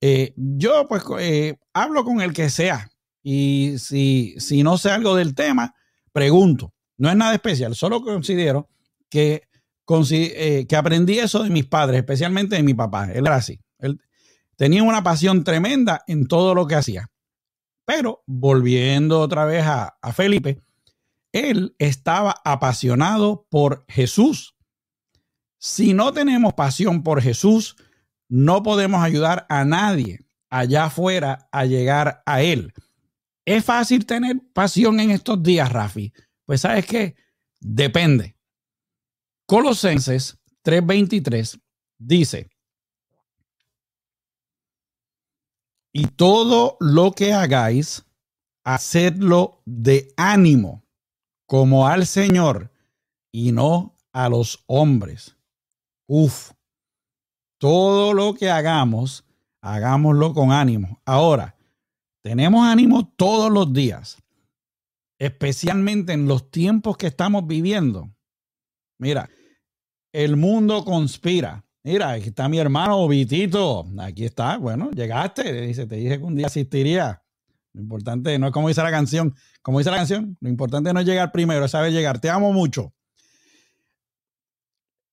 [0.00, 2.90] Eh, yo pues eh, hablo con el que sea
[3.22, 5.74] y si, si no sé algo del tema,
[6.12, 6.72] pregunto.
[6.96, 8.68] No es nada especial, solo considero
[9.08, 9.48] que
[10.10, 13.10] eh, que aprendí eso de mis padres, especialmente de mi papá.
[13.10, 13.58] Él era así.
[13.78, 14.00] Él
[14.56, 17.10] tenía una pasión tremenda en todo lo que hacía.
[17.86, 20.60] Pero volviendo otra vez a, a Felipe,
[21.32, 24.56] él estaba apasionado por Jesús.
[25.58, 27.76] Si no tenemos pasión por Jesús,
[28.28, 32.72] no podemos ayudar a nadie allá afuera a llegar a Él.
[33.48, 36.12] ¿Es fácil tener pasión en estos días, Rafi?
[36.44, 37.16] Pues sabes que
[37.58, 38.36] depende.
[39.46, 41.58] Colosenses 3:23
[41.96, 42.50] dice,
[45.94, 48.04] y todo lo que hagáis,
[48.64, 50.84] hacedlo de ánimo,
[51.46, 52.70] como al Señor
[53.32, 55.38] y no a los hombres.
[56.06, 56.52] Uf,
[57.56, 59.24] todo lo que hagamos,
[59.62, 61.00] hagámoslo con ánimo.
[61.06, 61.57] Ahora,
[62.28, 64.18] tenemos ánimo todos los días,
[65.18, 68.14] especialmente en los tiempos que estamos viviendo.
[68.98, 69.30] Mira,
[70.12, 71.64] el mundo conspira.
[71.82, 73.86] Mira, aquí está mi hermano Vitito.
[73.98, 74.58] Aquí está.
[74.58, 75.58] Bueno, llegaste.
[75.62, 77.22] Dice, te dije que un día asistiría.
[77.72, 79.34] Lo importante no es como dice la canción.
[79.62, 82.20] Como dice la canción, lo importante no es llegar primero, es saber llegar.
[82.20, 82.92] Te amo mucho.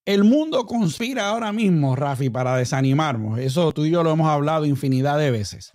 [0.03, 3.39] El mundo conspira ahora mismo, Rafi, para desanimarnos.
[3.39, 5.71] Eso tú y yo lo hemos hablado infinidad de veces.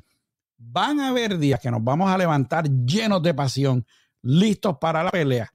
[0.63, 3.87] Van a haber días que nos vamos a levantar llenos de pasión,
[4.21, 5.51] listos para la pelea.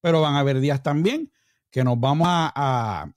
[0.00, 1.32] Pero van a haber días también
[1.72, 3.10] que nos vamos a,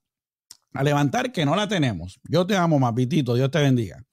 [0.82, 2.20] levantar que no la tenemos.
[2.24, 4.04] Yo te amo, Mapitito, Dios te bendiga.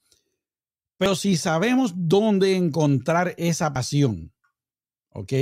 [0.99, 4.31] Pero si sabemos dónde encontrar esa pasión,
[5.09, 5.33] ¿ok?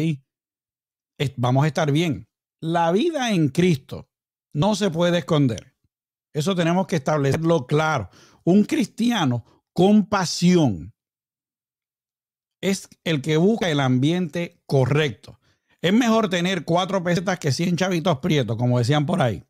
[1.36, 2.30] Vamos a estar bien.
[2.62, 4.10] La vida en Cristo
[4.54, 5.76] no se puede esconder.
[6.32, 8.10] Eso tenemos que establecerlo claro.
[8.46, 10.95] Un cristiano con pasión
[12.70, 15.40] es el que busca el ambiente correcto.
[15.82, 19.44] Es mejor tener cuatro pesetas que cien chavitos prietos, como decían por ahí.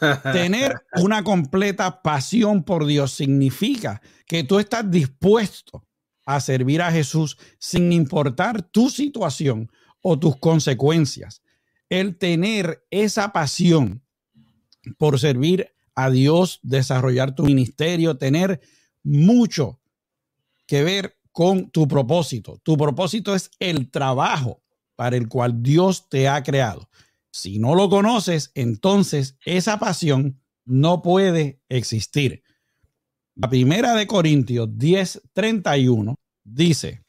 [0.32, 5.86] Tener una completa pasión por Dios significa que tú estás dispuesto
[6.26, 9.70] a servir a Jesús sin importar tu situación
[10.02, 11.42] o tus consecuencias.
[11.88, 14.02] El tener esa pasión
[14.98, 18.60] por servir a Dios, desarrollar tu ministerio, tener
[19.04, 19.80] mucho
[20.66, 22.58] que ver con tu propósito.
[22.64, 24.60] Tu propósito es el trabajo
[24.96, 26.88] para el cual Dios te ha creado.
[27.30, 32.42] Si no lo conoces, entonces esa pasión no puede existir.
[33.36, 37.04] La primera de Corintios 10:31 dice,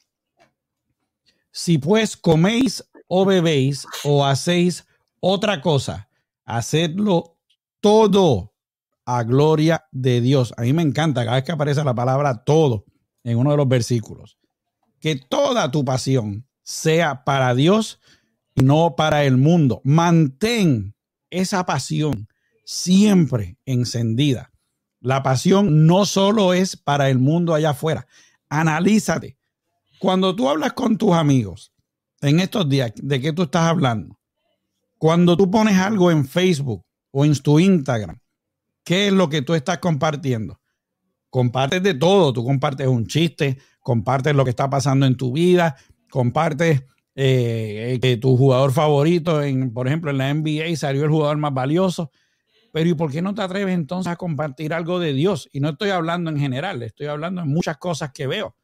[1.51, 4.85] si pues coméis o bebéis o hacéis
[5.21, 6.07] otra cosa,
[6.45, 7.39] hacedlo
[7.79, 8.53] todo
[9.05, 10.53] a gloria de Dios.
[10.55, 12.85] A mí me encanta cada vez que aparece la palabra todo
[13.23, 14.37] en uno de los versículos.
[14.99, 17.99] Que toda tu pasión sea para Dios
[18.55, 19.81] no para el mundo.
[19.83, 20.95] Mantén
[21.29, 22.27] esa pasión
[22.65, 24.51] siempre encendida.
[24.99, 28.07] La pasión no solo es para el mundo allá afuera.
[28.49, 29.37] Analízate.
[29.99, 31.73] Cuando tú hablas con tus amigos
[32.21, 34.19] en estos días, ¿de qué tú estás hablando?
[34.97, 38.19] Cuando tú pones algo en Facebook o en tu Instagram,
[38.83, 40.58] ¿qué es lo que tú estás compartiendo?
[41.29, 42.33] Compartes de todo.
[42.33, 45.75] Tú compartes un chiste, compartes lo que está pasando en tu vida,
[46.09, 46.83] compartes
[47.15, 51.53] eh, que tu jugador favorito, en, por ejemplo, en la NBA salió el jugador más
[51.53, 52.11] valioso.
[52.71, 55.49] Pero ¿y por qué no te atreves entonces a compartir algo de Dios?
[55.51, 58.55] Y no estoy hablando en general, estoy hablando en muchas cosas que veo.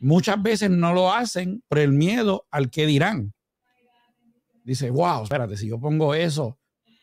[0.00, 3.32] Muchas veces no lo hacen por el miedo al que dirán.
[4.64, 6.58] Dice, wow, espérate, si yo pongo eso,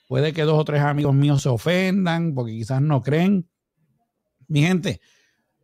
[0.07, 3.49] puede que dos o tres amigos míos se ofendan porque quizás no creen.
[4.47, 5.01] Mi gente,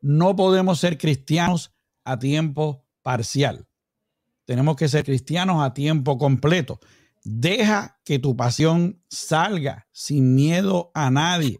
[0.02, 3.68] no podemos ser cristianos a tiempo parcial.
[4.46, 6.80] Tenemos que ser cristianos a tiempo completo.
[7.24, 11.60] Deja que tu pasión salga sin miedo a nadie.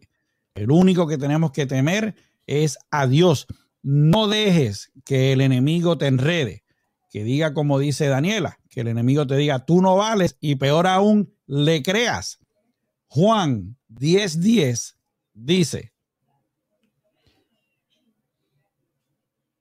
[0.54, 2.14] El único que tenemos que temer
[2.46, 3.46] es a Dios.
[3.82, 6.64] No dejes que el enemigo te enrede,
[7.10, 10.86] que diga como dice Daniela, que el enemigo te diga, tú no vales y peor
[10.86, 12.38] aún, le creas.
[13.06, 14.96] Juan 10:10
[15.32, 15.92] dice,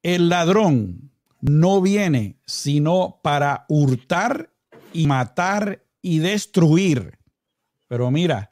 [0.03, 4.51] el ladrón no viene sino para hurtar
[4.93, 7.19] y matar y destruir.
[7.87, 8.51] Pero mira,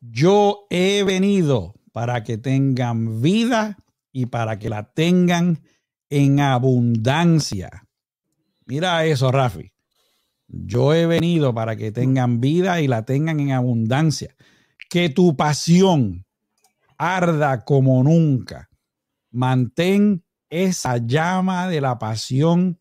[0.00, 3.78] yo he venido para que tengan vida
[4.12, 5.62] y para que la tengan
[6.10, 7.86] en abundancia.
[8.66, 9.72] Mira eso, Rafi.
[10.46, 14.34] Yo he venido para que tengan vida y la tengan en abundancia.
[14.88, 16.24] Que tu pasión
[16.96, 18.68] arda como nunca.
[19.30, 22.78] Mantén esa llama de la pasión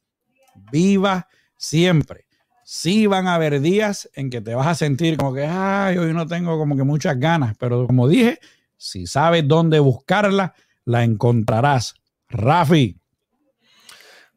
[0.71, 1.27] viva
[1.57, 2.25] siempre.
[2.63, 6.13] Sí van a haber días en que te vas a sentir como que, ay, hoy
[6.13, 8.39] no tengo como que muchas ganas, pero como dije,
[8.75, 10.53] si sabes dónde buscarla,
[10.85, 11.95] la encontrarás.
[12.29, 12.99] Rafi.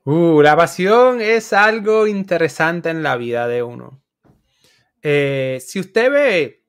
[0.05, 4.01] Uh, la pasión es algo interesante en la vida de uno.
[5.03, 6.65] Eh, si usted ve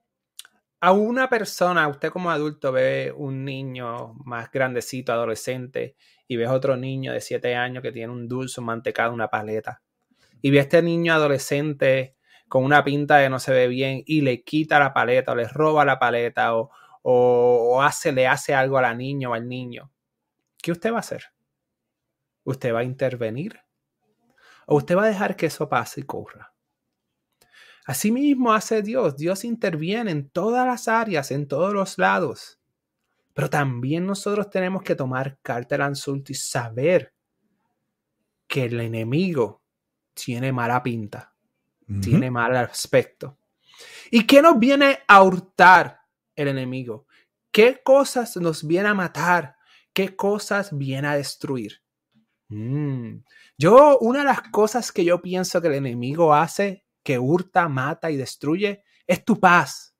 [0.80, 5.95] a una persona, usted como adulto ve un niño más grandecito, adolescente,
[6.32, 9.82] y ves otro niño de 7 años que tiene un dulce, un mantecado, una paleta.
[10.41, 12.15] Y ve a este niño adolescente
[12.48, 15.50] con una pinta que no se ve bien y le quita la paleta o le
[15.50, 19.91] roba la paleta o, o, hace, le hace algo a la niña o al niño.
[20.63, 21.34] ¿Qué usted va a hacer?
[22.46, 23.60] ¿Usted va a intervenir?
[24.67, 26.54] ¿O usted va a dejar que eso pase y corra?
[27.86, 29.17] Asimismo hace Dios.
[29.17, 32.61] Dios interviene en todas las áreas, en todos los lados.
[33.34, 35.94] Pero también nosotros tenemos que tomar carta al
[36.28, 37.13] y saber
[38.48, 39.62] que el enemigo
[40.13, 41.34] tiene mala pinta,
[42.02, 43.38] tiene mal aspecto.
[44.10, 46.02] ¿Y qué nos viene a hurtar
[46.36, 47.08] el enemigo?
[47.52, 49.56] ¿Qué cosas nos viene a matar?
[49.94, 51.82] ¿Qué cosas viene a destruir?
[52.50, 53.24] Mm.
[53.58, 58.12] Yo, una de las cosas que yo pienso que el enemigo hace, que hurta, mata
[58.12, 59.96] y destruye, es tu paz,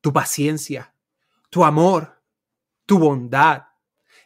[0.00, 0.94] tu paciencia,
[1.48, 2.19] tu amor,
[2.90, 3.68] tu bondad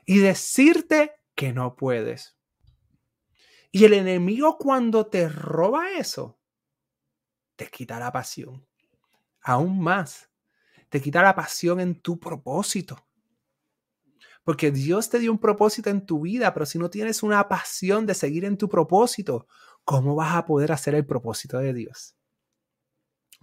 [0.07, 2.35] y decirte que no puedes.
[3.71, 6.41] Y el enemigo cuando te roba eso,
[7.57, 8.67] te quita la pasión.
[9.43, 10.31] Aún más,
[10.89, 13.07] te quita la pasión en tu propósito.
[14.45, 18.07] Porque Dios te dio un propósito en tu vida, pero si no tienes una pasión
[18.07, 19.47] de seguir en tu propósito,
[19.85, 22.17] ¿cómo vas a poder hacer el propósito de Dios?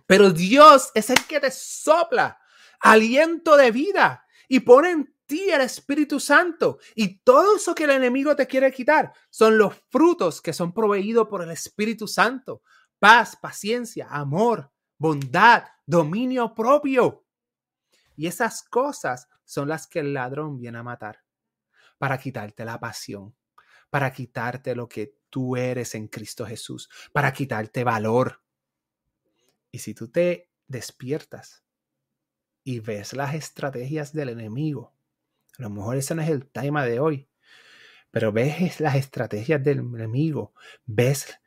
[0.08, 2.40] Pero Dios es el que te sopla
[2.80, 6.80] aliento de vida y pone en ti el Espíritu Santo.
[6.94, 11.30] Y todo eso que el enemigo te quiere quitar son los frutos que son proveídos
[11.30, 12.62] por el Espíritu Santo.
[13.00, 17.26] Paz, paciencia, amor, bondad, dominio propio.
[18.18, 21.24] Y esas cosas son las que el ladrón viene a matar
[21.98, 23.34] para quitarte la pasión,
[23.90, 28.44] para quitarte lo que tú eres en Cristo Jesús, para quitarte valor.
[29.72, 31.61] Y si tú te despiertas
[32.64, 34.94] y ves las estrategias del enemigo,
[35.58, 37.28] a lo mejor ese no es el tema de hoy,
[38.12, 40.54] pero ves las estrategias del enemigo,
[40.86, 41.40] ves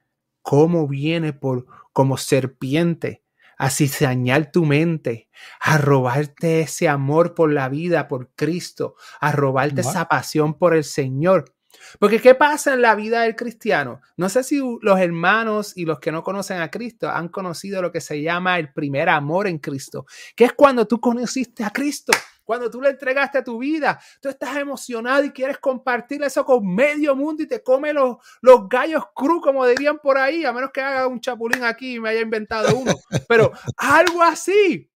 [0.43, 3.25] cómo viene por como serpiente
[3.57, 5.29] a cizañar tu mente,
[5.61, 10.85] a robarte ese amor por la vida, por Cristo, a robarte esa pasión por el
[10.85, 11.54] Señor.
[11.99, 14.01] Porque ¿qué pasa en la vida del cristiano?
[14.17, 17.93] No sé si los hermanos y los que no conocen a Cristo han conocido lo
[17.93, 22.13] que se llama el primer amor en Cristo, que es cuando tú conociste a Cristo.
[22.45, 27.17] Cuando tú le entregaste tu vida, tú estás emocionado y quieres compartir eso con medio
[27.17, 30.83] mundo y te come los, los gallos cru, como dirían por ahí, a menos que
[30.83, 32.93] haga un chapulín aquí y me haya inventado uno.
[33.29, 34.91] Pero algo así.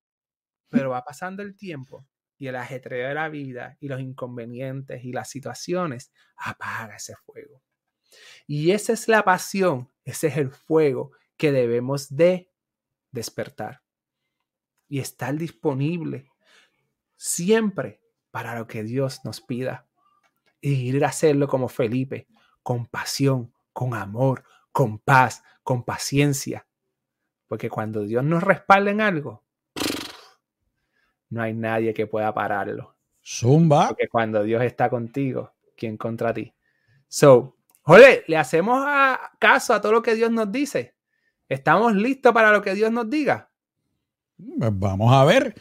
[0.69, 2.07] Pero va pasando el tiempo
[2.39, 7.63] y el ajetreo de la vida y los inconvenientes y las situaciones apaga ese fuego.
[8.47, 12.51] Y esa es la pasión, ese es el fuego que debemos de
[13.11, 13.83] despertar
[14.89, 16.31] y estar disponible
[17.17, 19.87] siempre para lo que Dios nos pida.
[20.61, 22.27] Y ir a hacerlo como Felipe,
[22.63, 26.67] con pasión, con amor, con paz, con paciencia.
[27.47, 29.45] Porque cuando Dios nos respalda en algo,
[31.31, 32.97] no hay nadie que pueda pararlo.
[33.25, 33.89] Zumba.
[33.89, 36.53] Porque cuando Dios está contigo, ¿quién contra ti?
[37.09, 38.85] So, joder, le hacemos
[39.39, 40.95] caso a todo lo que Dios nos dice.
[41.49, 43.51] ¿Estamos listos para lo que Dios nos diga?
[44.37, 45.55] Pues vamos a ver.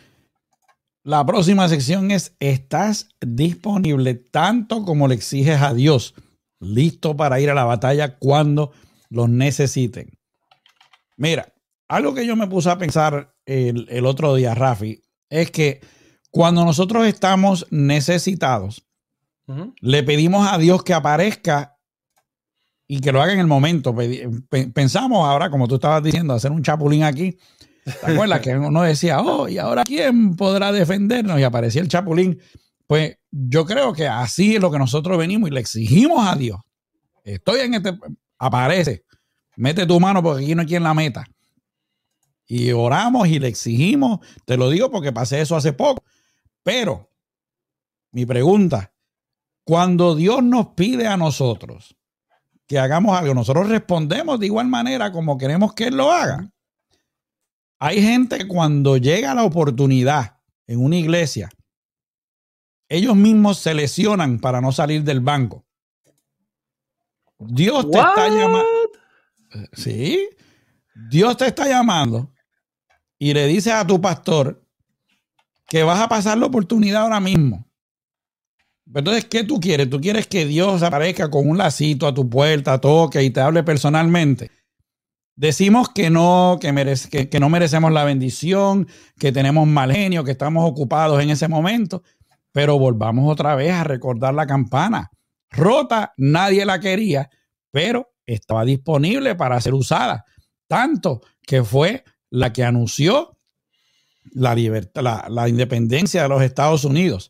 [1.04, 6.14] La próxima sección es, ¿estás disponible tanto como le exiges a Dios?
[6.60, 8.74] Listo para ir a la batalla cuando
[9.10, 10.18] los necesiten.
[11.16, 11.54] Mira,
[11.88, 15.82] algo que yo me puse a pensar el, otro día, Rafi, es que
[16.32, 18.86] cuando nosotros estamos necesitados,
[19.80, 21.78] le pedimos a Dios que aparezca
[22.86, 23.96] y que lo haga en el momento.
[24.74, 27.38] Pensamos ahora, como tú estabas diciendo, hacer un chapulín aquí
[28.02, 31.40] ¿Te acuerdas que uno decía, oh, y ahora quién podrá defendernos?
[31.40, 32.40] Y aparecía el chapulín.
[32.86, 36.60] Pues yo creo que así es lo que nosotros venimos y le exigimos a Dios.
[37.24, 37.98] Estoy en este,
[38.38, 39.04] aparece,
[39.56, 41.26] mete tu mano porque aquí no hay quien la meta.
[42.48, 46.02] Y oramos y le exigimos, te lo digo porque pasé eso hace poco.
[46.64, 47.12] Pero,
[48.12, 48.94] mi pregunta,
[49.66, 51.98] cuando Dios nos pide a nosotros
[52.66, 56.50] que hagamos algo, nosotros respondemos de igual manera como queremos que Él lo haga.
[57.80, 61.50] Hay gente cuando llega la oportunidad en una iglesia,
[62.90, 65.66] ellos mismos se lesionan para no salir del banco.
[67.40, 68.68] Dios te está llamando.
[69.74, 70.30] Sí.
[71.10, 72.34] Dios te está llamando
[73.20, 74.64] y le dice a tu pastor
[75.68, 77.68] que vas a pasar la oportunidad ahora mismo.
[78.94, 79.90] Entonces, ¿qué tú quieres?
[79.90, 83.64] ¿Tú quieres que Dios aparezca con un lacito a tu puerta, toque y te hable
[83.64, 84.50] personalmente?
[85.36, 88.88] Decimos que no, que, que, no merecemos la bendición,
[89.20, 92.02] que tenemos mal genio, que estamos ocupados en ese momento,
[92.52, 95.12] pero volvamos otra vez a recordar la campana.
[95.52, 97.30] Rota, nadie la quería,
[97.72, 100.26] pero estaba disponible para ser usada.
[100.68, 103.38] Tanto que fue la que anunció
[104.32, 107.30] la, libertad, la, la independencia de los Estados Unidos.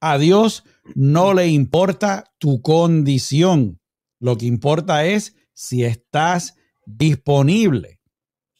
[0.00, 3.80] A Dios no le importa tu condición.
[4.20, 6.56] Lo que importa es si estás
[6.86, 8.00] disponible.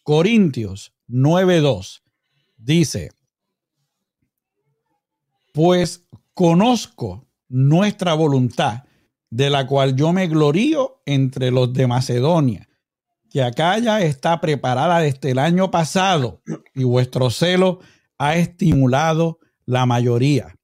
[0.03, 2.03] Corintios 9:2
[2.57, 3.11] dice,
[5.53, 8.85] pues conozco nuestra voluntad,
[9.31, 12.69] de la cual yo me glorío entre los de Macedonia,
[13.35, 16.41] que acá ya está preparada desde el año pasado
[16.73, 17.81] y vuestro celo
[18.17, 20.55] ha estimulado la mayoría.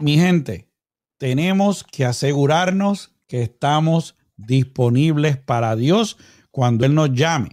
[0.00, 0.68] Mi gente,
[1.16, 6.16] tenemos que asegurarnos que estamos disponibles para Dios
[6.50, 7.50] cuando Él nos llame.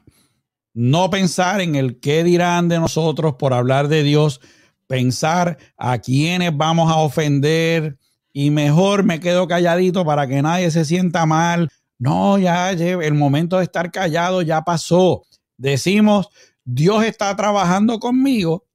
[0.74, 4.42] No pensar en el qué dirán de nosotros por hablar de Dios,
[4.88, 8.00] pensar a quiénes vamos a ofender,
[8.34, 11.70] y mejor me quedo calladito para que nadie se sienta mal.
[12.02, 15.22] No, ya el momento de estar callado ya pasó.
[15.56, 16.30] Decimos,
[16.64, 18.66] Dios está trabajando conmigo,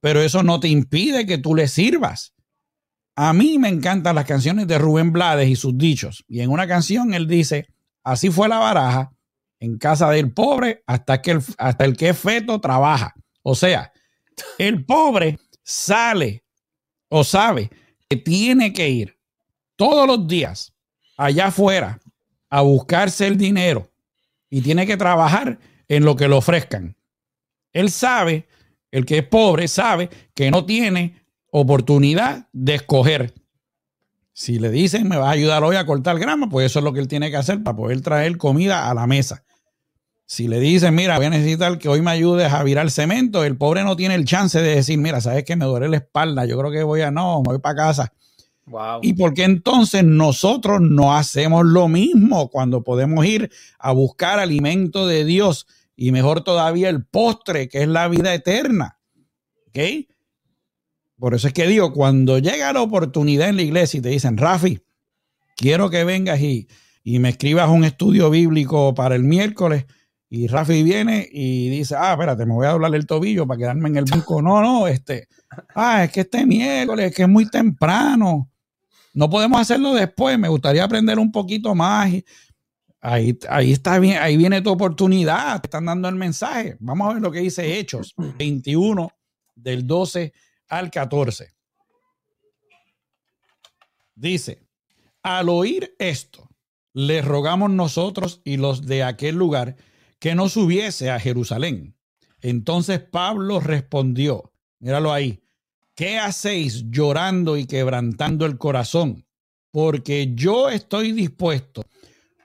[0.00, 2.34] pero eso no te impide que tú le sirvas.
[3.16, 6.24] A mí me encantan las canciones de Rubén Blades y sus dichos.
[6.28, 7.66] Y en una canción él dice,
[8.04, 9.10] así fue la baraja
[9.58, 13.12] en casa del pobre hasta, que el, hasta el que es feto trabaja.
[13.42, 13.92] O sea,
[14.58, 16.44] el pobre sale
[17.08, 17.70] o sabe
[18.08, 19.18] que tiene que ir
[19.74, 20.72] todos los días
[21.16, 22.00] allá afuera
[22.50, 23.90] a buscarse el dinero
[24.50, 26.96] y tiene que trabajar en lo que le ofrezcan.
[27.72, 28.46] Él sabe,
[28.90, 31.20] el que es pobre sabe que no tiene
[31.50, 33.34] oportunidad de escoger.
[34.32, 36.92] Si le dicen, me vas a ayudar hoy a cortar grama, pues eso es lo
[36.92, 39.44] que él tiene que hacer para poder traer comida a la mesa.
[40.28, 43.56] Si le dicen, mira, voy a necesitar que hoy me ayudes a virar cemento, el
[43.56, 46.58] pobre no tiene el chance de decir, mira, sabes que me duele la espalda, yo
[46.58, 48.12] creo que voy a, no, me voy para casa.
[49.02, 55.06] ¿Y por qué entonces nosotros no hacemos lo mismo cuando podemos ir a buscar alimento
[55.06, 58.98] de Dios y mejor todavía el postre, que es la vida eterna?
[59.68, 59.78] ¿Ok?
[61.18, 64.36] Por eso es que digo, cuando llega la oportunidad en la iglesia y te dicen,
[64.36, 64.80] Rafi,
[65.56, 66.68] quiero que vengas y,
[67.04, 69.86] y me escribas un estudio bíblico para el miércoles,
[70.28, 73.88] y Rafi viene y dice, ah, espérate, me voy a doblar el tobillo para quedarme
[73.90, 74.42] en el banco.
[74.42, 75.28] No, no, este,
[75.74, 78.50] ah, es que este miércoles, es que es muy temprano.
[79.16, 80.38] No podemos hacerlo después.
[80.38, 82.12] Me gustaría aprender un poquito más.
[83.00, 85.58] Ahí, ahí está bien, ahí viene tu oportunidad.
[85.62, 86.76] Te están dando el mensaje.
[86.80, 89.10] Vamos a ver lo que dice Hechos 21
[89.54, 90.34] del 12
[90.68, 91.50] al 14.
[94.14, 94.68] Dice,
[95.22, 96.50] al oír esto,
[96.92, 99.76] les rogamos nosotros y los de aquel lugar
[100.18, 101.96] que no subiese a Jerusalén.
[102.42, 105.42] Entonces Pablo respondió, míralo ahí,
[105.96, 109.26] ¿qué hacéis llorando y quebrantando el corazón?
[109.72, 111.82] Porque yo estoy dispuesto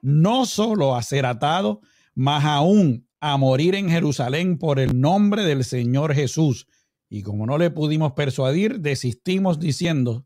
[0.01, 1.81] no solo a ser atado,
[2.15, 6.67] mas aún a morir en Jerusalén por el nombre del Señor Jesús.
[7.07, 10.25] Y como no le pudimos persuadir, desistimos diciendo,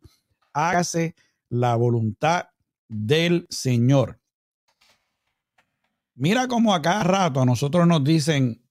[0.54, 1.16] hágase
[1.50, 2.46] la voluntad
[2.88, 4.22] del Señor.
[6.14, 8.65] Mira cómo a cada rato a nosotros nos dicen,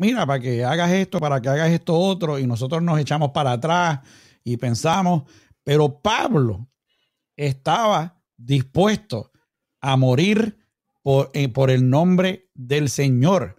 [0.00, 3.52] mira, para que hagas esto, para que hagas esto otro, y nosotros nos echamos para
[3.52, 4.00] atrás
[4.42, 5.24] y pensamos,
[5.62, 6.68] pero Pablo
[7.36, 9.30] estaba dispuesto
[9.80, 10.58] a morir
[11.02, 13.56] por, eh, por el nombre del Señor.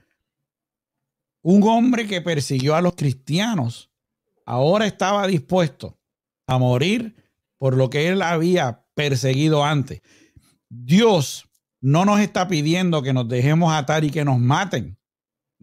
[1.44, 3.92] Un hombre que persiguió a los cristianos,
[4.46, 6.00] ahora estaba dispuesto
[6.48, 7.16] a morir
[7.60, 10.02] por lo que él había perseguido antes.
[10.70, 11.46] Dios
[11.80, 14.98] no nos está pidiendo que nos dejemos atar y que nos maten.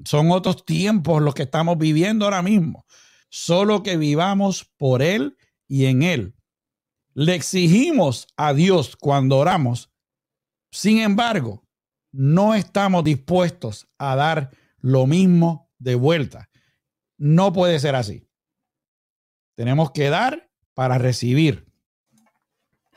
[0.04, 2.84] Son otros tiempos los que estamos viviendo ahora mismo.
[3.30, 5.36] Solo que vivamos por Él
[5.66, 6.34] y en Él.
[7.14, 9.90] Le exigimos a Dios cuando oramos.
[10.70, 11.64] Sin embargo,
[12.12, 16.48] no estamos dispuestos a dar lo mismo de vuelta.
[17.16, 18.28] No puede ser así.
[19.56, 21.66] Tenemos que dar para recibir.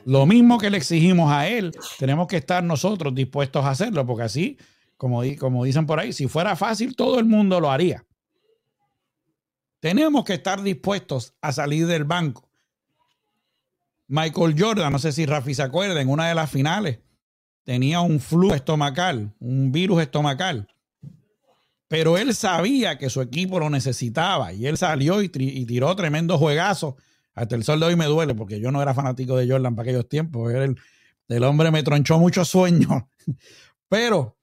[0.04, 4.24] Lo mismo que le exigimos a él, tenemos que estar nosotros dispuestos a hacerlo, porque
[4.24, 4.58] así,
[5.02, 8.06] como, dicen por ahí, si fuera fácil, todo el mundo lo haría.
[9.80, 12.48] Tenemos que estar dispuestos a salir del banco.
[14.06, 17.00] Michael Jordan, no sé si Rafi se acuerda, en una de las finales
[17.64, 20.68] tenía un flu estomacal, un virus estomacal.
[21.88, 26.96] Pero él sabía que su equipo lo necesitaba y él salió y, tiró tremendo juegazo
[27.34, 29.88] hasta el sol de hoy me duele porque yo no era fanático de Jordan para
[29.88, 30.52] aquellos tiempos.
[30.52, 33.08] El, hombre me tronchó mucho sueño.
[33.88, 34.36] Pero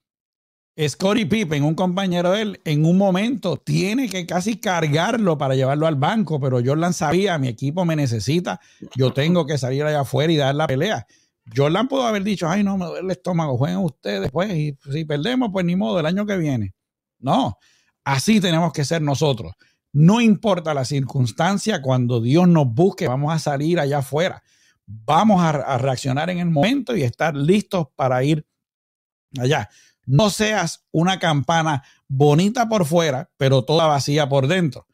[0.88, 5.86] Scottie Pippen, un compañero de él, en un momento tiene que casi cargarlo para llevarlo
[5.86, 8.60] al banco, pero Jordan sabía, mi equipo me necesita,
[8.96, 11.06] yo tengo que salir allá afuera y dar la pelea.
[11.54, 15.04] Jordan pudo haber dicho, ay, no, me duele el estómago, jueguen ustedes, pues, y si
[15.04, 16.74] perdemos, pues ni modo, el año que viene.
[17.18, 17.58] No,
[18.04, 19.52] así tenemos que ser nosotros.
[19.92, 24.42] No importa la circunstancia, cuando Dios nos busque, vamos a salir allá afuera.
[24.86, 28.46] Vamos a, reaccionar en el momento y estar listos para ir
[29.38, 29.68] allá.
[30.10, 34.88] No seas una campana bonita por fuera, pero toda vacía por dentro.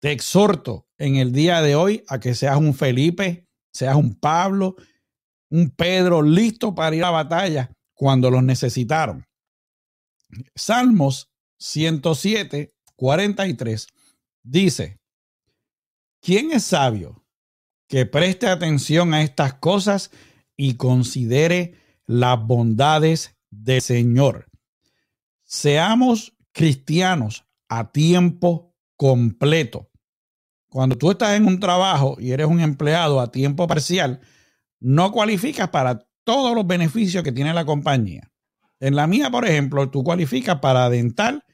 [0.00, 4.76] Te exhorto en el día de hoy a que seas un Felipe, seas un Pablo,
[5.50, 9.26] un Pedro listo para ir a la batalla cuando los necesitaron.
[10.54, 13.88] Salmos 107, 43
[14.44, 15.00] Dice,
[16.20, 17.24] ¿quién es sabio
[17.88, 20.12] que preste atención a estas cosas
[20.56, 21.74] y considere
[22.06, 24.46] las bondades del Señor?
[25.44, 29.90] Seamos cristianos a tiempo completo.
[30.68, 34.20] cuando tú estás en un trabajo y eres un empleado a tiempo parcial,
[34.80, 38.32] no cualificas para todos los beneficios que tiene la compañía.
[38.80, 41.44] En la mía, por ejemplo, tú cualificas para dental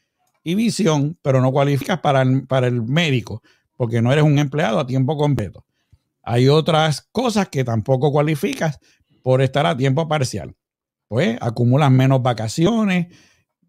[0.42, 3.42] y visión, pero no cualificas para para el médico,
[3.76, 5.66] porque no eres un empleado a tiempo completo.
[6.22, 8.78] Hay otras cosas que tampoco cualificas
[9.22, 10.56] por estar a tiempo parcial.
[11.10, 13.08] Pues acumulas menos vacaciones,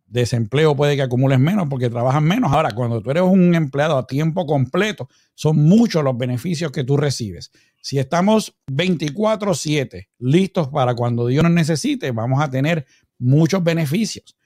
[0.05, 2.51] desempleo puede que acumules menos porque trabajas menos.
[2.53, 6.97] Ahora, cuando tú eres un empleado a tiempo completo, son muchos los beneficios que tú
[6.97, 7.49] recibes.
[7.81, 12.85] Si estamos 24/7 listos para cuando Dios nos necesite, vamos a tener
[13.17, 14.37] muchos beneficios.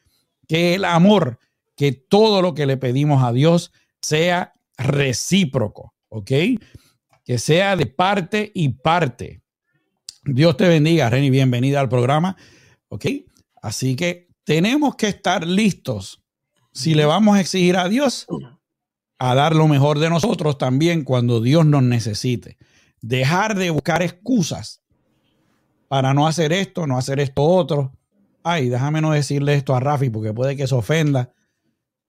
[0.48, 1.40] Que el amor,
[1.76, 6.32] que todo lo que le pedimos a Dios sea recíproco, ¿ok?
[7.26, 9.42] Que sea de parte y parte.
[10.24, 12.38] Dios te bendiga, Reni, bienvenida al programa,
[12.96, 13.06] ¿ok?
[13.62, 16.24] Así que tenemos que estar listos
[16.72, 18.28] si le vamos a exigir a Dios
[19.18, 22.58] a dar lo mejor de nosotros también cuando Dios nos necesite.
[23.02, 24.82] Dejar de buscar excusas
[25.88, 27.94] para no hacer esto, no hacer esto otro.
[28.44, 31.34] Ay, déjame no decirle esto a Rafi porque puede que se ofenda.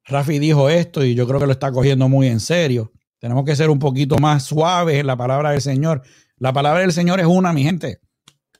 [0.05, 2.93] Rafi dijo esto y yo creo que lo está cogiendo muy en serio.
[3.18, 6.03] Tenemos que ser un poquito más suaves en la palabra del Señor.
[6.39, 8.01] La palabra del Señor es una, mi gente.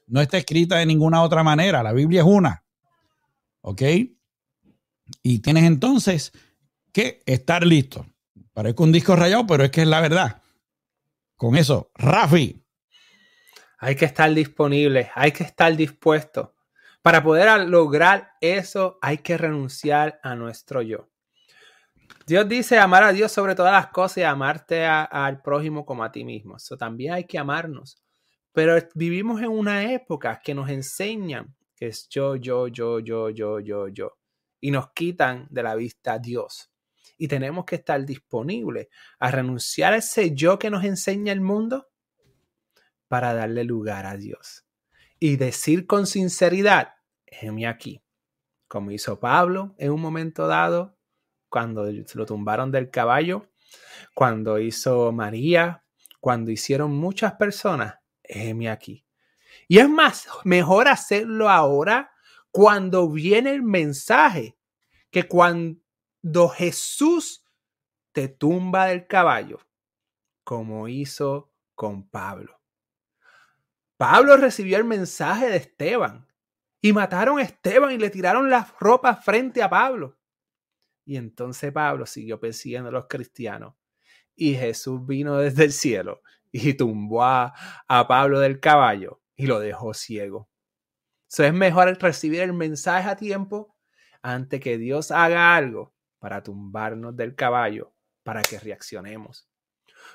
[0.07, 1.83] No está escrita de ninguna otra manera.
[1.83, 2.63] La Biblia es una.
[3.61, 3.81] ¿Ok?
[5.21, 6.31] Y tienes entonces
[6.91, 8.05] que estar listo.
[8.53, 10.41] Parezco un disco rayado, pero es que es la verdad.
[11.35, 12.63] Con eso, Rafi.
[13.79, 16.55] Hay que estar disponible, hay que estar dispuesto.
[17.03, 21.09] Para poder lograr eso, hay que renunciar a nuestro yo.
[22.25, 26.11] Dios dice amar a Dios sobre todas las cosas y amarte al prójimo como a
[26.11, 26.57] ti mismo.
[26.57, 28.01] Eso también hay que amarnos.
[28.57, 33.59] Pero vivimos en una época que nos enseñan que es yo, yo, yo, yo, yo,
[33.59, 34.17] yo, yo.
[34.59, 36.71] Y nos quitan de la vista a Dios.
[37.19, 38.87] Y tenemos que estar disponibles
[39.19, 41.89] a renunciar a ese yo que nos enseña el mundo
[43.07, 44.65] para darle lugar a Dios.
[45.19, 46.95] Y decir con sinceridad,
[47.27, 48.01] heme aquí.
[48.67, 50.97] Como hizo Pablo en un momento dado,
[51.47, 53.51] cuando lo tumbaron del caballo,
[54.15, 55.85] cuando hizo María,
[56.19, 59.05] cuando hicieron muchas personas, heme aquí.
[59.67, 62.11] Y es más, mejor hacerlo ahora
[62.51, 64.57] cuando viene el mensaje
[65.11, 67.45] que cuando Jesús
[68.11, 69.59] te tumba del caballo,
[70.43, 72.59] como hizo con Pablo.
[73.97, 76.27] Pablo recibió el mensaje de Esteban
[76.81, 80.17] y mataron a Esteban y le tiraron las ropas frente a Pablo.
[81.05, 83.75] Y entonces Pablo siguió persiguiendo a los cristianos.
[84.35, 86.21] Y Jesús vino desde el cielo
[86.51, 87.53] y tumbó a,
[88.07, 90.49] Pablo del caballo y lo dejó ciego.
[91.29, 93.75] Eso es mejor recibir el mensaje a tiempo
[94.21, 97.93] antes que Dios haga algo para tumbarnos del caballo,
[98.23, 99.49] para que reaccionemos.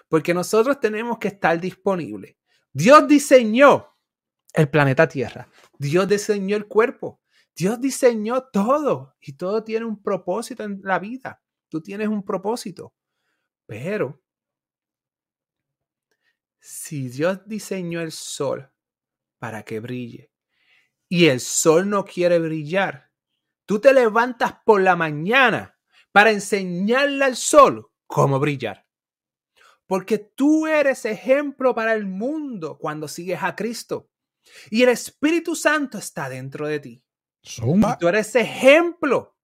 [0.09, 2.37] Porque nosotros tenemos que estar disponibles.
[2.73, 3.95] Dios diseñó
[4.55, 5.49] el planeta Tierra.
[5.79, 7.21] Dios diseñó el cuerpo.
[7.55, 11.43] Dios diseñó todo y todo tiene un propósito en la vida.
[11.69, 12.95] Tú tienes un propósito.
[13.67, 14.22] Pero
[16.65, 18.71] si Dios diseñó el sol
[19.41, 20.31] para que brille
[21.09, 23.11] y el sol no quiere brillar,
[23.67, 25.77] tú te levantas por la mañana
[26.13, 28.87] para enseñarle al sol cómo brillar.
[29.87, 34.09] Porque tú eres ejemplo para el mundo cuando sigues a Cristo.
[34.71, 37.05] Y el Espíritu Santo está dentro de ti.
[37.99, 39.37] Tú eres ejemplo.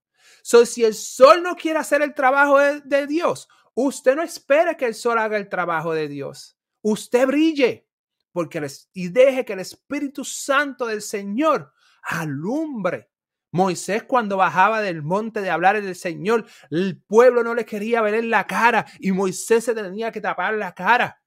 [0.43, 4.87] So, si el sol no quiere hacer el trabajo de, Dios, usted no espere que
[4.87, 6.58] el sol haga el trabajo de Dios.
[6.83, 7.87] Usted brille
[8.33, 11.73] porque y deje que el Espíritu Santo del Señor
[12.03, 13.11] alumbre.
[13.51, 18.15] Moisés cuando bajaba del monte de hablar del Señor, el pueblo no le quería ver
[18.15, 21.23] en la cara y Moisés se tenía que tapar la cara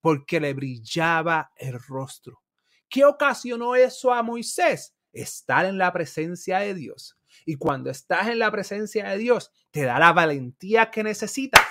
[0.00, 2.42] porque le brillaba el rostro.
[2.88, 4.94] ¿Qué ocasionó eso a Moisés?
[5.12, 7.18] estar en la presencia de Dios.
[7.44, 11.62] Y cuando estás en la presencia de Dios, te da la valentía que necesitas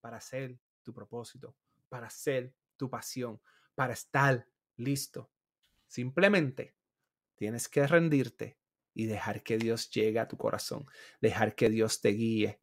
[0.00, 1.54] para hacer tu propósito,
[1.88, 3.40] para hacer tu pasión,
[3.74, 5.30] para estar listo.
[5.86, 6.74] Simplemente
[7.36, 8.58] tienes que rendirte
[8.94, 10.86] y dejar que Dios llegue a tu corazón,
[11.20, 12.60] dejar que Dios te guíe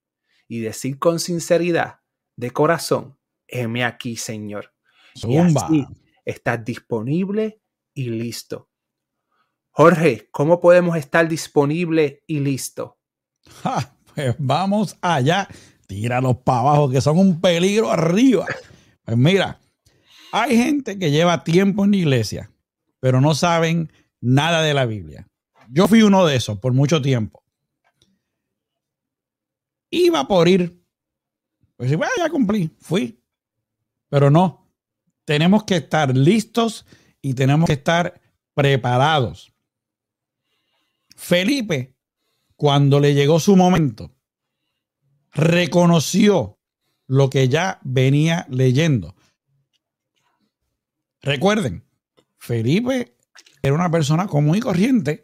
[0.47, 2.01] y decir con sinceridad
[2.35, 3.17] de corazón,
[3.47, 4.73] heme aquí, Señor.
[5.15, 5.85] Y así
[6.25, 7.61] estás disponible
[7.93, 8.69] y listo
[9.75, 12.99] Jorge, ¿cómo podemos estar disponible y listo?
[14.13, 15.47] pues vamos allá.
[15.87, 18.45] Tíralos para abajo, que son un peligro arriba.
[19.05, 19.59] Pues mira,
[20.31, 22.51] hay gente que lleva tiempo en la iglesia,
[22.99, 23.91] pero no saben
[24.21, 25.27] nada de la Biblia.
[25.69, 27.43] Yo fui uno de esos por mucho tiempo.
[29.89, 30.81] Iba por ir.
[31.75, 33.21] Pues ya cumplí, fui.
[34.09, 34.71] Pero no,
[35.25, 36.85] tenemos que estar listos
[37.21, 38.21] y tenemos que estar
[38.53, 39.53] preparados.
[41.15, 41.95] Felipe,
[42.55, 44.15] cuando le llegó su momento,
[45.31, 46.59] reconoció
[47.13, 49.15] lo que ya venía leyendo.
[51.21, 51.85] Recuerden,
[52.39, 53.15] Felipe
[53.61, 55.23] era una persona común y corriente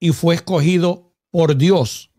[0.00, 2.10] y fue escogido por Dios.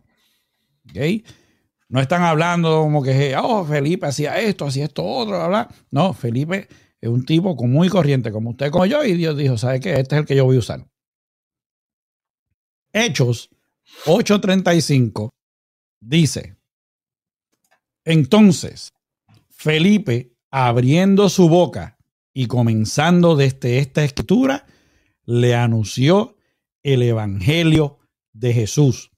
[1.90, 6.68] No están hablando como que, oh, Felipe hacía esto, hacía esto, otro, bla, No, Felipe
[7.02, 9.94] es un tipo común y corriente, como usted, como yo, y Dios dijo, ¿sabe qué?
[9.94, 10.88] Este es el que yo voy a usar.
[12.94, 13.50] Hechos
[14.06, 15.32] 8:35
[16.00, 16.56] dice,
[18.06, 18.94] entonces
[19.50, 21.98] Felipe, abriendo su boca
[22.34, 24.66] y comenzando desde esta escritura,
[25.26, 26.38] le anunció
[26.84, 27.98] el Evangelio
[28.32, 29.12] de Jesús.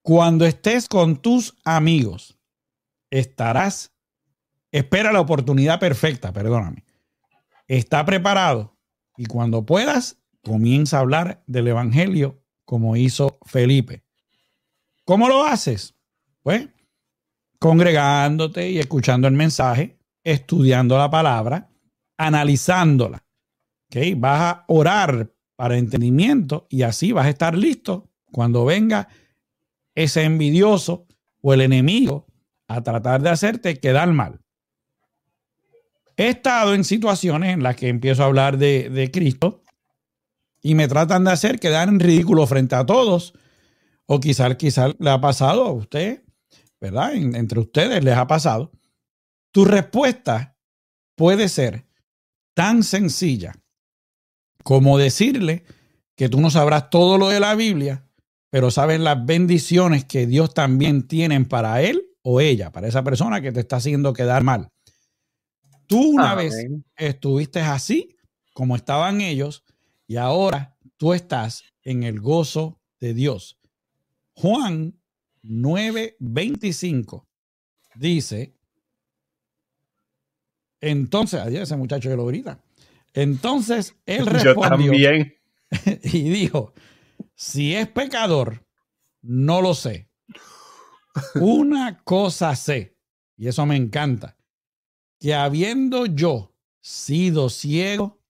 [0.00, 2.38] Cuando estés con tus amigos,
[3.10, 3.92] estarás,
[4.72, 6.84] espera la oportunidad perfecta, perdóname.
[7.68, 8.78] Está preparado
[9.16, 14.04] y cuando puedas, comienza a hablar del Evangelio como hizo Felipe.
[15.04, 15.94] ¿Cómo lo haces?
[16.42, 16.68] Pues
[17.60, 21.68] congregándote y escuchando el mensaje, estudiando la palabra,
[22.16, 23.22] analizándola.
[23.86, 24.14] ¿okay?
[24.14, 29.08] Vas a orar para entendimiento y así vas a estar listo cuando venga
[29.94, 31.06] ese envidioso
[31.42, 32.26] o el enemigo
[32.66, 34.40] a tratar de hacerte quedar mal.
[36.16, 39.62] He estado en situaciones en las que empiezo a hablar de, de Cristo
[40.62, 43.34] y me tratan de hacer quedar en ridículo frente a todos.
[44.06, 46.24] O quizás quizás le ha pasado a usted
[46.80, 47.14] ¿verdad?
[47.14, 48.72] entre ustedes les ha pasado.
[49.52, 50.56] Tu respuesta
[51.14, 51.86] puede ser
[52.54, 53.54] tan sencilla
[54.62, 55.64] como decirle
[56.16, 58.06] que tú no sabrás todo lo de la Biblia,
[58.50, 63.40] pero sabes las bendiciones que Dios también tiene para él o ella, para esa persona
[63.40, 64.68] que te está haciendo quedar mal.
[65.86, 66.54] Tú una vez
[66.96, 68.16] estuviste así
[68.52, 69.64] como estaban ellos
[70.06, 73.58] y ahora tú estás en el gozo de Dios.
[74.34, 74.99] Juan
[75.42, 77.26] 9:25
[77.94, 78.54] dice,
[80.80, 82.62] entonces, ayer ese muchacho que lo grita,
[83.12, 84.92] entonces él respondió
[86.02, 86.72] y dijo,
[87.34, 88.66] si es pecador,
[89.22, 90.08] no lo sé.
[91.34, 92.96] Una cosa sé,
[93.36, 94.36] y eso me encanta,
[95.18, 98.22] que habiendo yo sido ciego,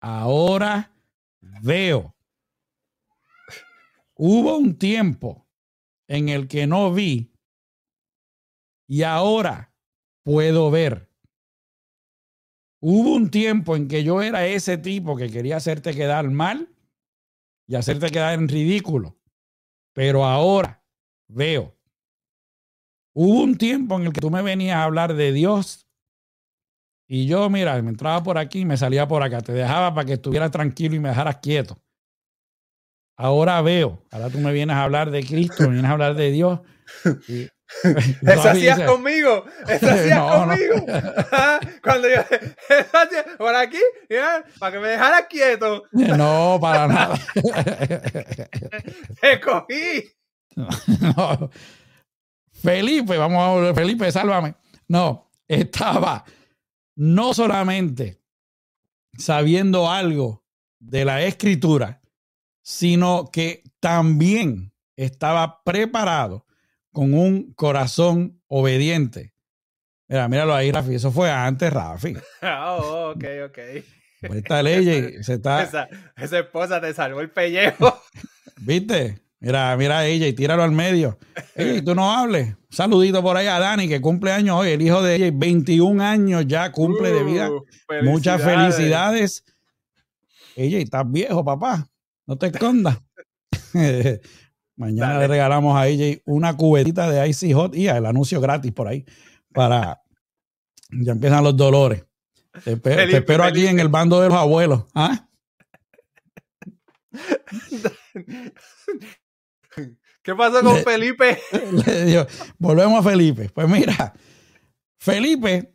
[0.00, 0.94] ahora
[1.40, 2.14] veo.
[4.14, 5.46] Hubo un tiempo
[6.10, 7.32] en el que no vi
[8.88, 9.72] y ahora
[10.24, 11.08] puedo ver.
[12.82, 16.74] Hubo un tiempo en que yo era ese tipo que quería hacerte quedar mal
[17.68, 19.20] y hacerte quedar en ridículo,
[19.94, 20.84] pero ahora
[21.28, 21.78] veo.
[23.14, 25.86] Hubo un tiempo en el que tú me venías a hablar de Dios
[27.06, 29.40] y yo, mira, me entraba por aquí y me salía por acá.
[29.42, 31.80] Te dejaba para que estuvieras tranquilo y me dejaras quieto.
[33.20, 34.02] Ahora veo.
[34.10, 36.60] Ahora tú me vienes a hablar de Cristo, me vienes a hablar de Dios.
[37.04, 40.86] eso hacías conmigo, eso hacías conmigo.
[41.30, 42.22] Ah, cuando yo,
[43.38, 43.76] por aquí,
[44.58, 45.82] para que me dejaras quieto.
[45.92, 47.18] No, para nada.
[49.20, 50.10] Te cogí.
[52.54, 54.54] Felipe, vamos a volver, Felipe, sálvame.
[54.88, 56.24] No, estaba
[56.96, 58.22] no solamente
[59.18, 60.42] sabiendo algo
[60.78, 61.99] de la escritura,
[62.70, 66.46] sino que también estaba preparado
[66.92, 69.34] con un corazón obediente.
[70.06, 70.94] Mira, míralo ahí, Rafi.
[70.94, 72.14] Eso fue antes, Rafi.
[72.42, 73.58] Oh, ok, ok.
[74.20, 75.64] Pues esta ley se está.
[75.64, 78.00] Esa, esa, esposa te salvó el pellejo.
[78.60, 79.20] ¿Viste?
[79.40, 81.18] Mira, mira a ella y tíralo al medio.
[81.56, 82.54] Ey, tú no hables.
[82.68, 86.44] Saludito por ahí a Dani, que cumple años hoy, el hijo de ella, 21 años
[86.46, 87.50] ya cumple de vida.
[87.50, 87.64] Uh,
[88.02, 89.44] Muchas felicidades.
[90.54, 91.90] Ella, estás viejo, papá.
[92.30, 92.96] No te escondas.
[94.76, 98.86] Mañana le regalamos a ella una cubetita de Icy Hot y el anuncio gratis por
[98.86, 99.04] ahí
[99.52, 100.00] para.
[100.92, 102.06] Ya empiezan los dolores.
[102.62, 104.84] Te, espero, aquí en el bando de los abuelos.
[104.94, 105.28] ¿Ah?
[110.22, 111.36] ¿Qué pasó con Felipe?
[112.58, 113.48] volvemos a Felipe.
[113.48, 114.14] Pues mira,
[115.00, 115.74] Felipe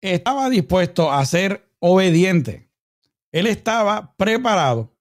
[0.00, 2.70] estaba dispuesto a ser obediente.
[3.30, 4.93] Él estaba preparado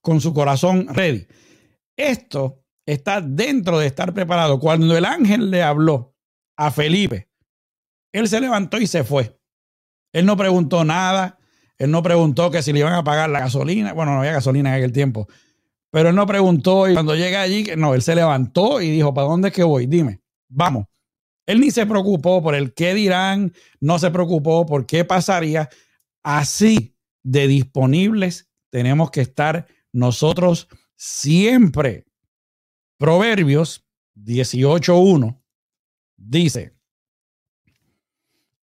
[0.00, 1.26] con su corazón ready.
[1.96, 4.58] Esto está dentro de estar preparado.
[4.58, 6.14] Cuando el ángel le habló
[6.56, 7.28] a Felipe,
[8.12, 9.38] él se levantó y se fue.
[10.12, 11.38] Él no preguntó nada.
[11.78, 13.92] Él no preguntó que si le iban a pagar la gasolina.
[13.92, 15.28] Bueno, no había gasolina en aquel tiempo.
[15.90, 19.26] Pero él no preguntó y cuando llega allí, no, él se levantó y dijo, ¿para
[19.26, 19.86] dónde es que voy?
[19.86, 20.86] Dime, vamos.
[21.46, 25.68] Él ni se preocupó por el qué dirán, no se preocupó por qué pasaría.
[26.22, 32.06] Así de disponibles tenemos que estar nosotros siempre.
[32.98, 33.84] Proverbios
[34.16, 35.40] 18.1
[36.16, 36.74] dice,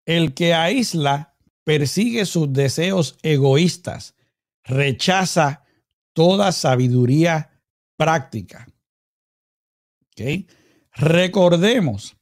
[0.05, 4.15] el que aísla persigue sus deseos egoístas,
[4.63, 5.65] rechaza
[6.13, 7.61] toda sabiduría
[7.97, 8.67] práctica.
[10.93, 12.17] Recordemos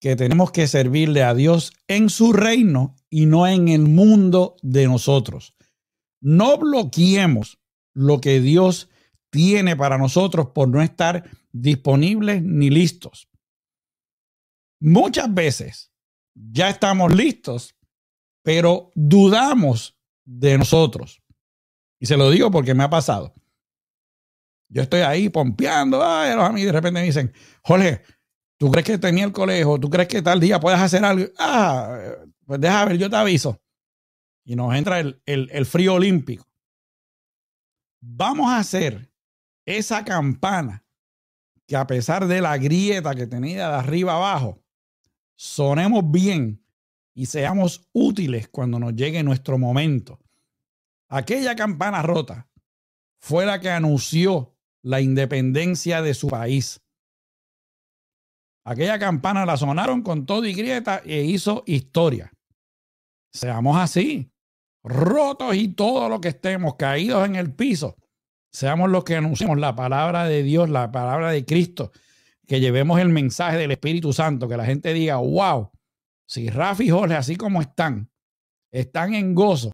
[0.00, 4.86] que tenemos que servirle a Dios en su reino y no en el mundo de
[4.86, 5.54] nosotros.
[6.20, 7.58] No bloqueemos
[7.98, 8.88] lo que Dios
[9.30, 13.28] tiene para nosotros por no estar disponibles ni listos.
[14.80, 15.92] Muchas veces
[16.32, 17.74] ya estamos listos,
[18.44, 21.20] pero dudamos de nosotros.
[21.98, 23.34] Y se lo digo porque me ha pasado.
[24.68, 27.32] Yo estoy ahí pompeando, ay, los amigos de repente me dicen,
[27.64, 28.02] Jorge,
[28.58, 29.76] ¿tú crees que tenía el colegio?
[29.80, 31.26] ¿Tú crees que tal día puedes hacer algo?
[31.36, 31.98] Ah,
[32.46, 33.60] pues deja ver, yo te aviso.
[34.44, 36.48] Y nos entra el, el frío olímpico.
[38.00, 39.12] Vamos a hacer
[39.66, 40.84] esa campana
[41.66, 44.62] que a pesar de la grieta que tenía de arriba abajo,
[45.36, 46.64] sonemos bien
[47.14, 50.18] y seamos útiles cuando nos llegue nuestro momento.
[51.08, 52.48] Aquella campana rota
[53.18, 56.80] fue la que anunció la independencia de su país.
[58.64, 62.32] Aquella campana la sonaron con todo y grieta e hizo historia.
[63.32, 64.30] Seamos así,
[64.82, 67.96] rotos y todo lo que estemos caídos en el piso.
[68.50, 71.92] Seamos los que anunciamos la palabra de Dios, la palabra de Cristo,
[72.46, 75.70] que llevemos el mensaje del Espíritu Santo, que la gente diga, wow,
[76.26, 78.10] si Rafi y Jorge, así como están,
[78.72, 79.72] están en gozo,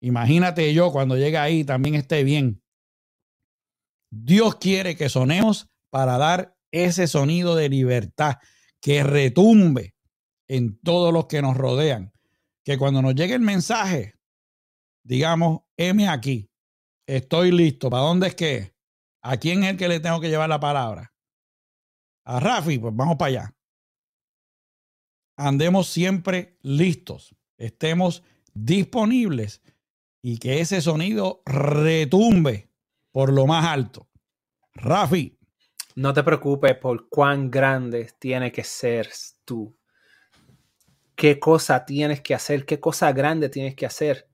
[0.00, 2.62] imagínate yo cuando llegue ahí también esté bien.
[4.10, 8.36] Dios quiere que sonemos para dar ese sonido de libertad
[8.80, 9.94] que retumbe
[10.48, 12.12] en todos los que nos rodean.
[12.64, 14.18] Que cuando nos llegue el mensaje,
[15.04, 16.50] digamos, M aquí,
[17.06, 17.90] estoy listo.
[17.90, 18.74] ¿Para dónde es que?
[19.22, 21.14] ¿A quién es el que le tengo que llevar la palabra?
[22.24, 23.54] A Rafi, pues vamos para allá
[25.36, 29.62] andemos siempre listos, estemos disponibles
[30.22, 32.70] y que ese sonido retumbe
[33.10, 34.08] por lo más alto.
[34.74, 35.38] Rafi.
[35.96, 39.10] No te preocupes por cuán grande tiene que ser
[39.44, 39.76] tú.
[41.16, 42.66] ¿Qué cosa tienes que hacer?
[42.66, 44.28] ¿Qué cosa grande tienes que hacer?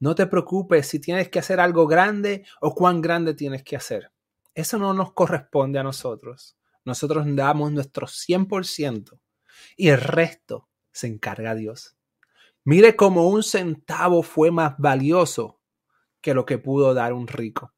[0.00, 4.12] No te preocupes si tienes que hacer algo grande o cuán grande tienes que hacer.
[4.54, 6.56] Eso no nos corresponde a nosotros.
[6.84, 9.18] Nosotros damos nuestro 100%
[9.76, 11.96] y el resto se encarga Dios.
[12.64, 15.60] Mire cómo un centavo fue más valioso
[16.20, 17.72] que lo que pudo dar un rico.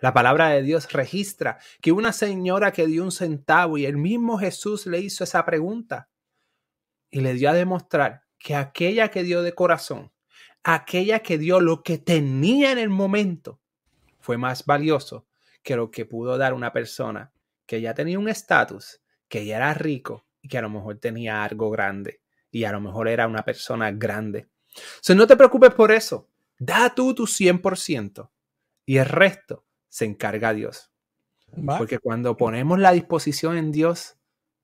[0.00, 4.38] La palabra de Dios registra que una señora que dio un centavo y el mismo
[4.38, 6.08] Jesús le hizo esa pregunta
[7.12, 10.10] y le dio a demostrar que aquella que dio de corazón,
[10.64, 13.60] aquella que dio lo que tenía en el momento,
[14.18, 15.26] fue más valioso
[15.62, 17.32] que lo que pudo dar una persona
[17.66, 21.44] que ya tenía un estatus, que ya era rico y que a lo mejor tenía
[21.44, 24.48] algo grande y a lo mejor era una persona grande.
[25.00, 26.28] So, no te preocupes por eso.
[26.58, 28.30] Da tú tu 100%
[28.86, 30.90] y el resto se encarga Dios.
[31.78, 34.16] Porque cuando ponemos la disposición en Dios,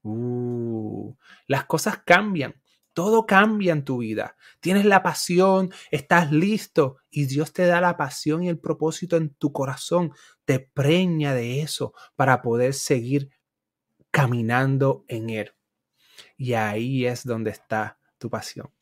[0.03, 1.15] uh,
[1.47, 2.55] las cosas cambian.
[2.93, 4.37] Todo cambia en tu vida.
[4.61, 9.35] Tienes la pasión, estás listo y Dios te da la pasión y el propósito en
[9.35, 10.13] tu corazón.
[10.45, 13.31] Te preña de eso para poder seguir
[14.11, 15.53] caminando en Él.
[16.37, 18.73] Y ahí es donde está tu pasión.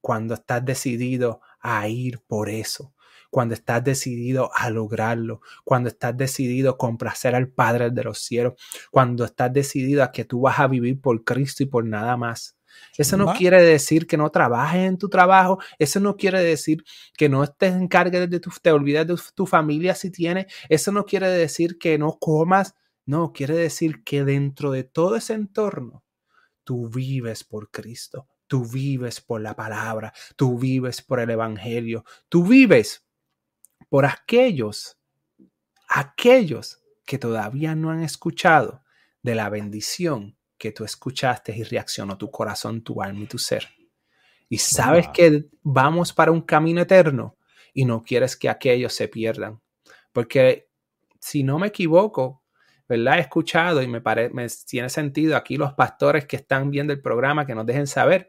[0.00, 2.93] Cuando estás decidido a ir por eso,
[3.34, 8.52] cuando estás decidido a lograrlo, cuando estás decidido a complacer al Padre de los cielos,
[8.92, 12.56] cuando estás decidido a que tú vas a vivir por Cristo y por nada más.
[12.96, 16.84] Eso no quiere decir que no trabajes en tu trabajo, eso no quiere decir
[17.16, 21.04] que no estés encargue de tu, te olvides de tu familia si tienes, eso no
[21.04, 26.04] quiere decir que no comas, no, quiere decir que dentro de todo ese entorno
[26.62, 32.44] Tú vives por Cristo, tú vives por la palabra, tú vives por el Evangelio, tú
[32.44, 33.04] vives
[33.94, 34.98] por aquellos,
[35.88, 38.82] aquellos que todavía no han escuchado
[39.22, 43.68] de la bendición que tú escuchaste y reaccionó tu corazón, tu alma y tu ser.
[44.48, 47.38] Y sabes que vamos para un camino eterno
[47.72, 49.60] y no quieres que aquellos se pierdan.
[50.12, 50.68] Porque
[51.20, 52.42] si no me equivoco,
[52.88, 53.18] ¿verdad?
[53.18, 57.46] He escuchado y me, me tiene sentido aquí los pastores que están viendo el programa
[57.46, 58.28] que nos dejen saber.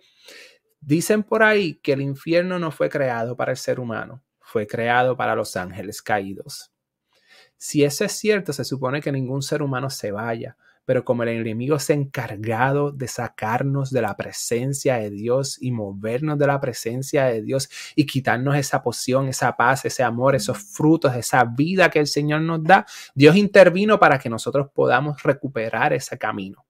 [0.80, 4.22] Dicen por ahí que el infierno no fue creado para el ser humano,
[4.56, 6.72] fue creado para los ángeles caídos.
[7.58, 11.28] Si eso es cierto, se supone que ningún ser humano se vaya, pero como el
[11.28, 16.62] enemigo se ha encargado de sacarnos de la presencia de Dios y movernos de la
[16.62, 21.90] presencia de Dios y quitarnos esa poción, esa paz, ese amor, esos frutos, esa vida
[21.90, 26.66] que el Señor nos da, Dios intervino para que nosotros podamos recuperar ese camino.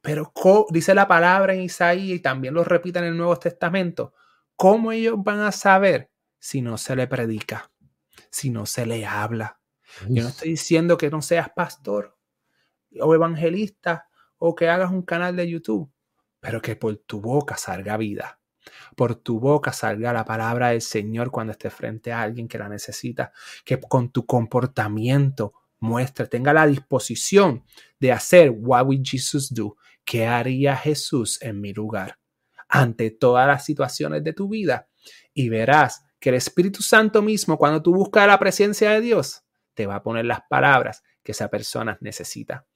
[0.00, 0.32] Pero
[0.70, 4.12] dice la palabra en Isaías y también lo repite en el Nuevo Testamento,
[4.56, 7.70] ¿cómo ellos van a saber si no se le predica,
[8.30, 9.60] si no se le habla?
[10.08, 12.18] Yo no estoy diciendo que no seas pastor
[13.00, 15.92] o evangelista o que hagas un canal de YouTube,
[16.40, 18.40] pero que por tu boca salga vida.
[18.96, 22.68] Por tu boca salga la palabra del Señor cuando estés frente a alguien que la
[22.68, 23.32] necesita.
[23.64, 27.64] Que con tu comportamiento muestre, tenga la disposición
[28.00, 29.76] de hacer what would Jesus do?
[30.04, 32.18] ¿Qué haría Jesús en mi lugar?
[32.74, 34.88] Ante todas las situaciones de tu vida.
[35.32, 39.44] Y verás que el Espíritu Santo mismo, cuando tú buscas la presencia de Dios,
[39.74, 42.66] te va a poner las palabras que esa persona necesita.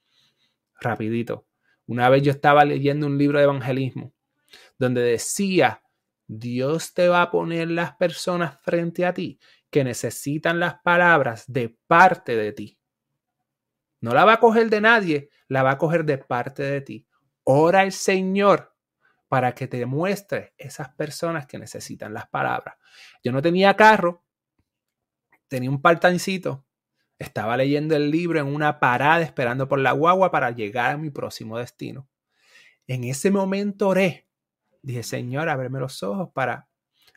[0.80, 1.48] Rapidito.
[1.86, 4.14] Una vez yo estaba leyendo un libro de evangelismo
[4.78, 5.82] donde decía,
[6.28, 11.76] Dios te va a poner las personas frente a ti que necesitan las palabras de
[11.88, 12.78] parte de ti.
[14.00, 17.08] No la va a coger de nadie, la va a coger de parte de ti.
[17.42, 18.77] Ora al Señor
[19.28, 22.76] para que te muestre esas personas que necesitan las palabras.
[23.22, 24.24] Yo no tenía carro,
[25.48, 26.64] tenía un partancito
[27.18, 31.10] estaba leyendo el libro en una parada esperando por la guagua para llegar a mi
[31.10, 32.08] próximo destino.
[32.86, 34.28] En ese momento oré.
[34.82, 36.68] Dije, Señor, ábreme los ojos para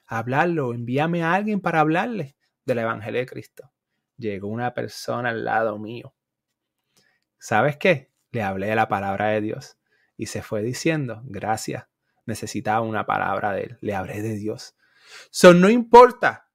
[0.07, 0.74] hablarlo.
[0.74, 2.36] Envíame a alguien para hablarle
[2.66, 3.72] del Evangelio de Cristo.
[4.18, 6.16] Llegó una persona al lado mío.
[7.38, 8.12] ¿Sabes qué?
[8.32, 9.78] Le hablé de la palabra de Dios
[10.18, 11.88] y se fue diciendo, gracias,
[12.26, 13.78] necesitaba una palabra de él.
[13.82, 14.76] Le hablé de Dios.
[15.30, 16.50] So, no importa.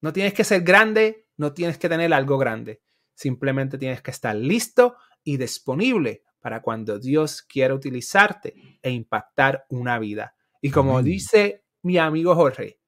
[0.00, 2.82] No tienes que ser grande, no tienes que tener algo grande.
[3.14, 9.98] Simplemente tienes que estar listo y disponible para cuando Dios quiera utilizarte e impactar una
[9.98, 10.34] vida.
[10.62, 12.80] Y como dice mi amigo Jorge,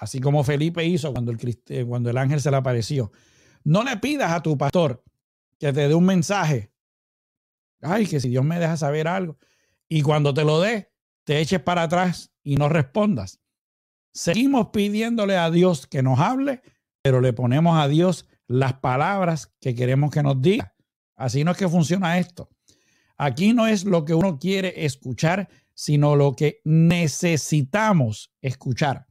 [0.03, 3.13] así como Felipe hizo cuando el, eh, cuando el ángel se le apareció.
[3.63, 5.01] No le pidas a tu pastor
[5.57, 6.73] que te dé un mensaje.
[7.81, 9.37] Ay, que si Dios me deja saber algo.
[9.89, 10.91] Y cuando te lo dé,
[11.23, 13.39] te eches para atrás y no respondas.
[14.13, 16.61] Seguimos pidiéndole a Dios que nos hable,
[17.01, 20.75] pero le ponemos a Dios las palabras que queremos que nos diga.
[21.15, 22.49] Así no es que funciona esto.
[23.17, 29.07] Aquí no es lo que uno quiere escuchar, sino lo que necesitamos escuchar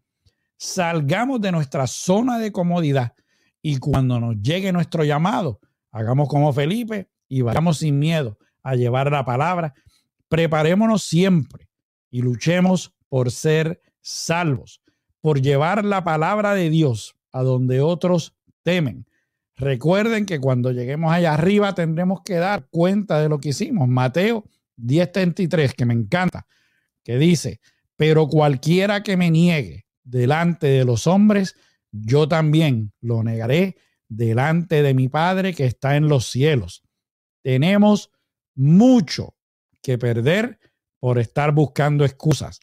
[0.62, 3.14] salgamos de nuestra zona de comodidad
[3.60, 5.58] y cuando nos llegue nuestro llamado,
[5.90, 9.74] hagamos como Felipe y vayamos sin miedo a llevar la palabra.
[10.32, 11.68] Preparémonos siempre
[12.10, 14.80] y luchemos por ser salvos,
[15.20, 19.04] por llevar la palabra de Dios a donde otros temen.
[19.56, 23.88] Recuerden que cuando lleguemos allá arriba tendremos que dar cuenta de lo que hicimos.
[23.88, 24.44] Mateo
[24.78, 26.46] 10:33, que me encanta,
[27.04, 27.60] que dice,
[27.96, 31.56] pero cualquiera que me niegue delante de los hombres,
[31.90, 33.76] yo también lo negaré
[34.08, 36.82] delante de mi Padre que está en los cielos.
[37.42, 38.10] Tenemos
[38.54, 39.34] mucho
[39.82, 40.58] que perder
[41.00, 42.60] por estar buscando excusas.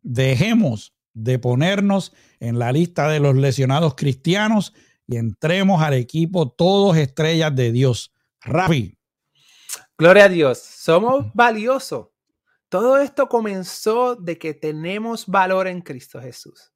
[0.00, 4.72] Dejemos de ponernos en la lista de los lesionados cristianos
[5.06, 8.12] y entremos al equipo todos estrellas de Dios.
[8.40, 8.96] Rafi.
[9.98, 10.58] Gloria a Dios.
[10.58, 12.08] Somos valiosos.
[12.68, 16.72] Todo esto comenzó de que tenemos valor en Cristo Jesús.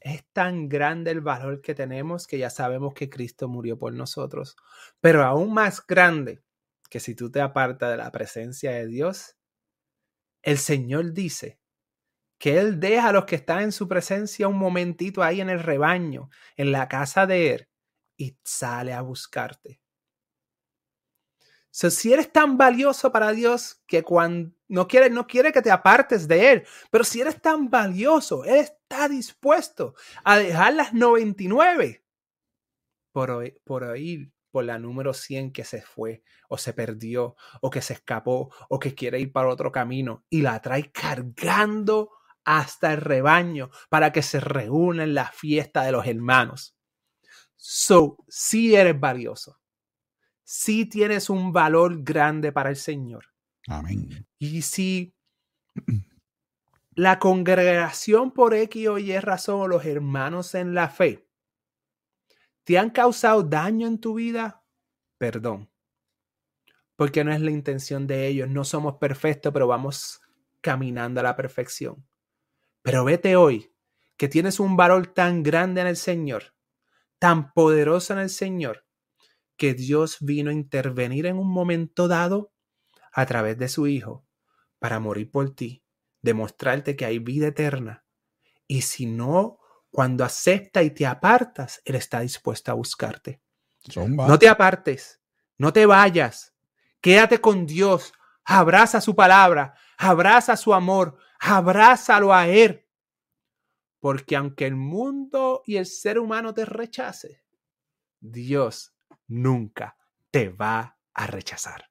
[0.00, 4.56] Es tan grande el valor que tenemos que ya sabemos que Cristo murió por nosotros.
[5.00, 6.42] Pero aún más grande
[6.88, 9.36] que si tú te apartas de la presencia de Dios,
[10.42, 11.58] el Señor dice
[12.38, 15.60] que Él deja a los que están en su presencia un momentito ahí en el
[15.60, 17.68] rebaño, en la casa de Él,
[18.16, 19.80] y sale a buscarte.
[21.70, 26.28] si eres tan valioso para Dios que cuando no quiere, no quiere que te apartes
[26.28, 32.04] de Él, pero si eres tan valioso, Él está dispuesto a dejar las 99
[33.12, 37.82] por, por ir por la número 100 que se fue o se perdió o que
[37.82, 42.12] se escapó o que quiere ir para otro camino y la trae cargando
[42.44, 46.76] hasta el rebaño para que se reúna en la fiesta de los hermanos.
[47.56, 49.58] So, si eres valioso,
[50.44, 53.24] si tienes un valor grande para el Señor.
[53.66, 54.24] Amén.
[54.38, 55.16] Y si
[56.94, 61.23] la congregación por X o Y razón o los hermanos en la fe
[62.64, 64.64] te han causado daño en tu vida,
[65.18, 65.70] perdón.
[66.96, 68.48] Porque no es la intención de ellos.
[68.48, 70.20] No somos perfectos, pero vamos
[70.60, 72.06] caminando a la perfección.
[72.82, 73.72] Pero vete hoy
[74.16, 76.54] que tienes un valor tan grande en el Señor,
[77.18, 78.86] tan poderoso en el Señor,
[79.56, 82.52] que Dios vino a intervenir en un momento dado
[83.12, 84.26] a través de su Hijo
[84.78, 85.84] para morir por ti,
[86.22, 88.04] demostrarte que hay vida eterna.
[88.66, 89.58] Y si no,
[89.94, 93.40] cuando acepta y te apartas, Él está dispuesto a buscarte.
[94.26, 95.20] No te apartes,
[95.56, 96.52] no te vayas,
[97.00, 98.12] quédate con Dios,
[98.44, 102.84] abraza su palabra, abraza su amor, abrázalo a Él.
[104.00, 107.44] Porque aunque el mundo y el ser humano te rechace,
[108.18, 108.96] Dios
[109.28, 109.96] nunca
[110.32, 111.88] te va a rechazar.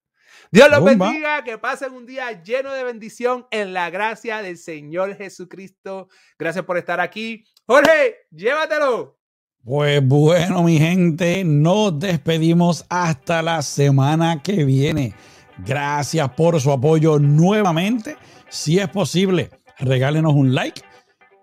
[0.51, 5.15] Dios los bendiga, que pasen un día lleno de bendición en la gracia del Señor
[5.15, 6.07] Jesucristo.
[6.37, 7.43] Gracias por estar aquí.
[7.65, 9.17] Jorge, llévatelo.
[9.63, 15.13] Pues bueno, mi gente, nos despedimos hasta la semana que viene.
[15.59, 18.17] Gracias por su apoyo nuevamente.
[18.49, 20.81] Si es posible, regálenos un like,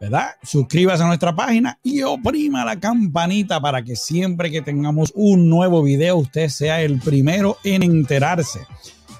[0.00, 0.30] ¿verdad?
[0.42, 5.82] Suscríbase a nuestra página y oprima la campanita para que siempre que tengamos un nuevo
[5.82, 8.60] video usted sea el primero en enterarse.